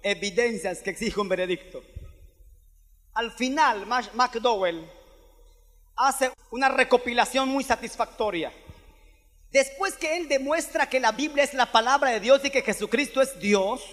[0.01, 1.81] evidencias que exige un veredicto.
[3.13, 4.91] Al final, McDowell
[5.95, 8.51] hace una recopilación muy satisfactoria.
[9.53, 13.21] Después que él demuestra que la Biblia es la palabra de Dios y que Jesucristo
[13.21, 13.83] es Dios,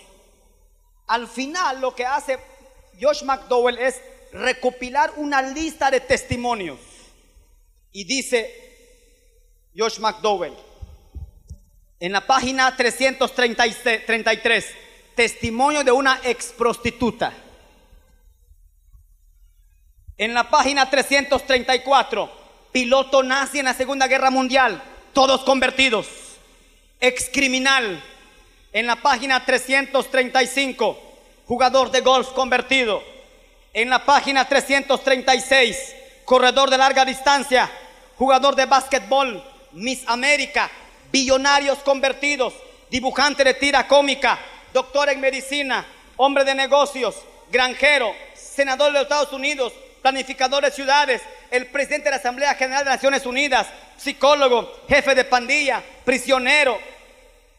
[1.07, 2.39] al final lo que hace
[2.99, 4.01] Josh McDowell es
[4.33, 6.79] recopilar una lista de testimonios.
[7.93, 10.57] Y dice Josh McDowell,
[11.99, 14.67] en la página 333,
[15.15, 17.35] testimonio de una ex prostituta.
[20.17, 22.31] En la página 334,
[22.73, 24.83] piloto nazi en la Segunda Guerra Mundial,
[25.13, 26.07] todos convertidos.
[27.01, 28.03] Ex criminal.
[28.73, 30.99] En la página 335,
[31.47, 33.03] jugador de golf convertido.
[33.73, 35.95] En la página 336,
[36.25, 37.71] corredor de larga distancia,
[38.17, 39.43] jugador de básquetbol,
[39.73, 40.71] Miss América,
[41.11, 42.55] billonarios convertidos,
[42.91, 44.39] dibujante de tira cómica,
[44.73, 45.85] doctor en medicina,
[46.17, 47.17] hombre de negocios,
[47.51, 52.90] granjero, senador de Estados Unidos, planificador de ciudades, el presidente de la Asamblea General de
[52.90, 56.78] Naciones Unidas, psicólogo, jefe de pandilla, prisionero,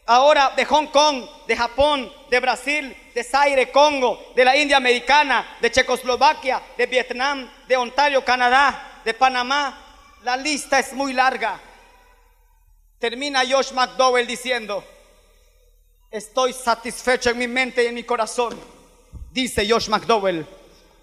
[0.06, 5.56] ahora de Hong Kong, de Japón, de Brasil, de Zaire, Congo, de la India Americana,
[5.60, 9.78] de Checoslovaquia, de Vietnam, de Ontario, Canadá, de Panamá.
[10.22, 11.60] La lista es muy larga.
[12.98, 14.84] Termina Josh McDowell diciendo,
[16.10, 18.58] estoy satisfecho en mi mente y en mi corazón,
[19.32, 20.46] dice Josh McDowell,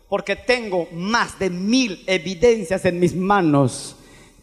[0.10, 3.96] porque tengo más de mil evidencias en mis manos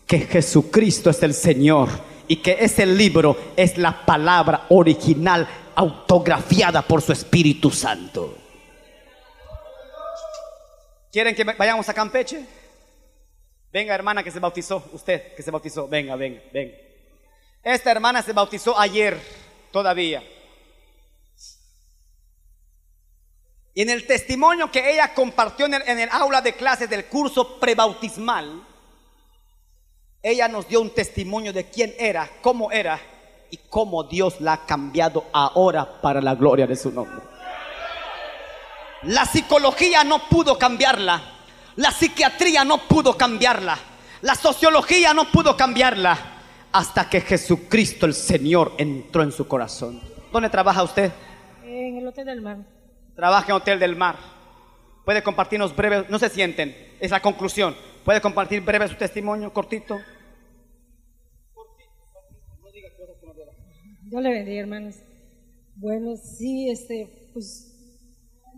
[0.07, 1.89] que Jesucristo es el Señor
[2.29, 8.39] y que ese libro es la palabra original autografiada por su Espíritu Santo.
[11.13, 12.45] ¿Quieren que vayamos a Campeche?
[13.73, 16.75] Venga, hermana que se bautizó, usted que se bautizó, venga, venga, venga.
[17.63, 19.19] Esta hermana se bautizó ayer
[19.73, 20.23] todavía.
[23.77, 28.63] Y en el testimonio que ella compartió en el, aula de clases del curso prebautismal,
[30.23, 32.99] ella nos dio un testimonio de quién era, cómo era
[33.51, 37.21] y cómo Dios la ha cambiado ahora para la gloria de su nombre.
[39.03, 41.21] La psicología no pudo cambiarla,
[41.77, 43.79] la psiquiatría no pudo cambiarla,
[44.23, 46.19] la sociología no pudo cambiarla
[46.73, 50.01] hasta que Jesucristo el Señor entró en su corazón.
[50.33, 51.13] ¿Dónde trabaja usted?
[51.63, 52.76] En el Hotel del Mar.
[53.17, 54.17] Trabaja en Hotel del Mar.
[55.05, 57.75] Puede compartirnos breves, no se sienten, es la conclusión.
[58.05, 59.99] Puede compartir breve su testimonio, cortito.
[64.09, 64.97] Yo le bendiga, hermanos.
[65.75, 67.75] Bueno, sí, este, pues,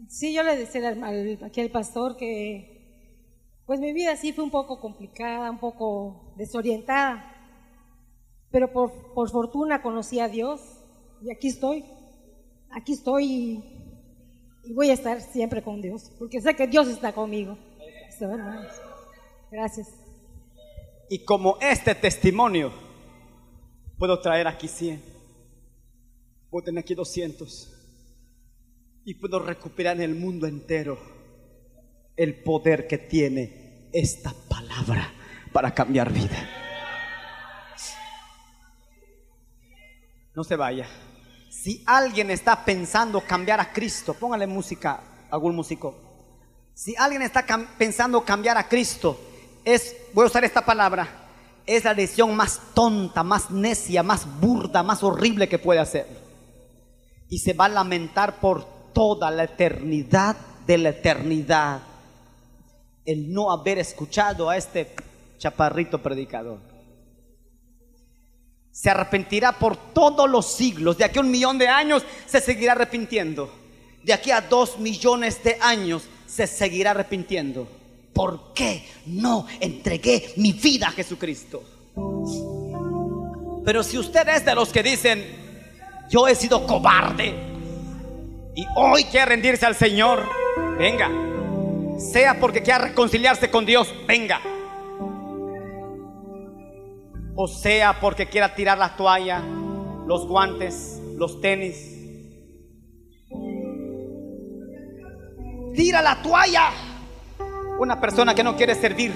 [0.09, 2.79] sí, yo le decía al, aquí al pastor que,
[3.65, 7.35] pues mi vida sí fue un poco complicada, un poco desorientada.
[8.51, 10.61] Pero por, fortuna conocí a Dios
[11.23, 11.85] y aquí estoy.
[12.71, 13.63] Aquí estoy
[14.75, 17.57] voy a estar siempre con Dios, porque sé que Dios está conmigo.
[19.51, 19.89] Gracias.
[21.09, 22.73] Y como este testimonio,
[23.97, 25.03] puedo traer aquí 100,
[26.51, 27.75] puedo tener aquí 200
[29.05, 30.99] y puedo recuperar en el mundo entero
[32.17, 35.13] el poder que tiene esta palabra
[35.53, 36.59] para cambiar vida.
[40.39, 40.87] no se vaya.
[41.69, 45.01] Si alguien está pensando cambiar a Cristo, póngale música,
[45.31, 45.95] algún músico.
[46.73, 47.45] Si alguien está
[47.77, 49.21] pensando cambiar a Cristo,
[49.67, 51.07] es, voy a usar esta palabra,
[51.67, 56.07] es la decisión más tonta, más necia, más burda, más horrible que puede hacer.
[57.29, 58.65] Y se va a lamentar por
[58.95, 61.83] toda la eternidad de la eternidad
[63.05, 64.97] el no haber escuchado a este
[65.37, 66.68] chaparrito predicador
[68.81, 70.97] se arrepentirá por todos los siglos.
[70.97, 73.53] De aquí a un millón de años se seguirá arrepintiendo.
[74.05, 77.67] De aquí a dos millones de años se seguirá arrepintiendo.
[78.13, 81.65] ¿Por qué no entregué mi vida a Jesucristo?
[83.65, 85.27] Pero si usted es de los que dicen,
[86.09, 87.35] yo he sido cobarde
[88.55, 90.25] y hoy quiere rendirse al Señor,
[90.79, 91.11] venga.
[91.99, 94.41] Sea porque quiera reconciliarse con Dios, venga
[97.41, 99.41] o sea porque quiera tirar la toalla,
[100.07, 101.95] los guantes, los tenis.
[105.73, 106.71] Tira la toalla.
[107.79, 109.15] Una persona que no quiere servir,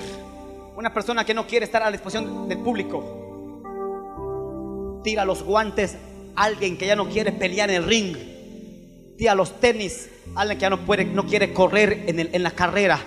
[0.77, 3.03] una persona que no quiere estar a la disposición del público.
[5.03, 5.99] Tira los guantes,
[6.37, 8.17] alguien que ya no quiere pelear en el ring.
[9.19, 13.01] Tira los tenis, alguien que ya no puede, no quiere correr en, en la carrera.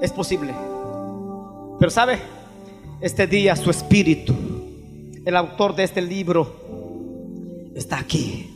[0.00, 0.54] Es posible.
[1.80, 2.37] Pero sabe,
[3.00, 4.34] este día su espíritu,
[5.24, 8.50] el autor de este libro, está aquí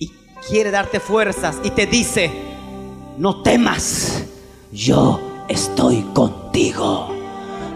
[0.00, 0.10] y
[0.48, 2.30] quiere darte fuerzas y te dice,
[3.18, 4.24] no temas,
[4.72, 7.14] yo estoy contigo.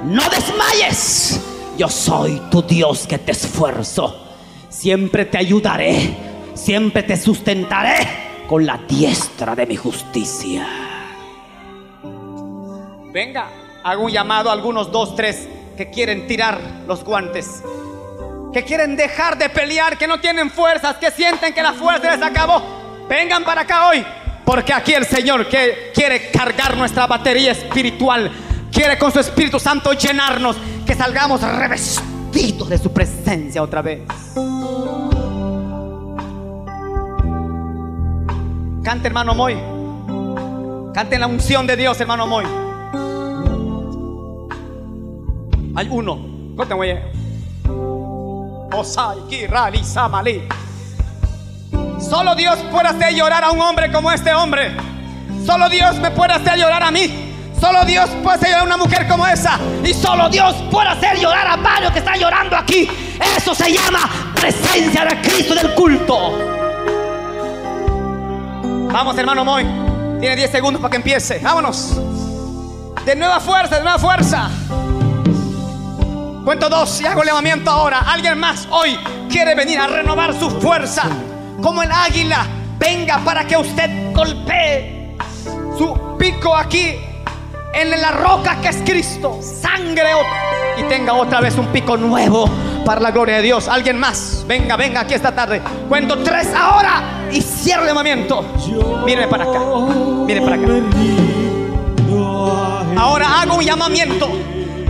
[0.05, 1.41] No desmayes,
[1.79, 4.25] yo soy tu Dios que te esfuerzo.
[4.69, 6.17] Siempre te ayudaré,
[6.55, 8.07] siempre te sustentaré
[8.49, 10.67] con la diestra de mi justicia.
[13.13, 13.49] Venga,
[13.83, 17.63] hago un llamado a algunos dos, tres que quieren tirar los guantes,
[18.53, 22.23] que quieren dejar de pelear, que no tienen fuerzas, que sienten que la fuerza les
[22.23, 23.07] acabó.
[23.09, 24.05] Vengan para acá hoy,
[24.45, 28.31] porque aquí el Señor que quiere cargar nuestra batería espiritual,
[28.73, 30.57] quiere con su Espíritu Santo llenarnos,
[30.87, 34.01] que salgamos revestidos de su presencia otra vez.
[38.83, 39.57] Cante, hermano Moy.
[40.95, 42.66] Cante la unción de Dios, hermano Moy.
[45.77, 46.19] Hay uno.
[52.01, 54.75] Solo Dios puede hacer llorar a un hombre como este hombre.
[55.45, 57.35] Solo Dios me puede hacer llorar a mí.
[57.61, 59.59] Solo Dios puede hacer llorar a una mujer como esa.
[59.85, 62.89] Y solo Dios puede hacer llorar a varios que están llorando aquí.
[63.37, 66.39] Eso se llama presencia de Cristo del culto.
[68.91, 69.65] Vamos, hermano Moy.
[70.21, 71.39] Tiene 10 segundos para que empiece.
[71.39, 72.01] Vámonos.
[73.05, 74.51] De nueva fuerza, de nueva fuerza.
[76.47, 78.05] Cuento dos y hago el llamamiento ahora.
[78.07, 78.97] Alguien más hoy
[79.29, 81.03] quiere venir a renovar su fuerza.
[81.61, 82.47] Como el águila.
[82.79, 85.17] Venga para que usted golpee
[85.77, 87.01] su pico aquí
[87.75, 89.41] en la roca que es Cristo.
[89.43, 90.11] Sangre
[90.79, 92.49] y tenga otra vez un pico nuevo
[92.85, 93.67] para la gloria de Dios.
[93.67, 94.45] Alguien más.
[94.47, 95.61] Venga, venga aquí esta tarde.
[95.89, 98.45] Cuento tres ahora y cierro el llamamiento.
[99.05, 99.59] Mire para acá.
[100.25, 100.69] Mire para acá.
[102.97, 104.31] Ahora hago un llamamiento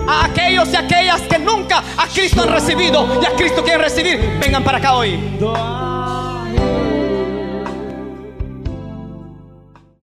[0.06, 4.38] a aquellos y aquellas que nunca a Cristo han recibido y a Cristo quieren recibir.
[4.40, 5.18] Vengan para acá hoy.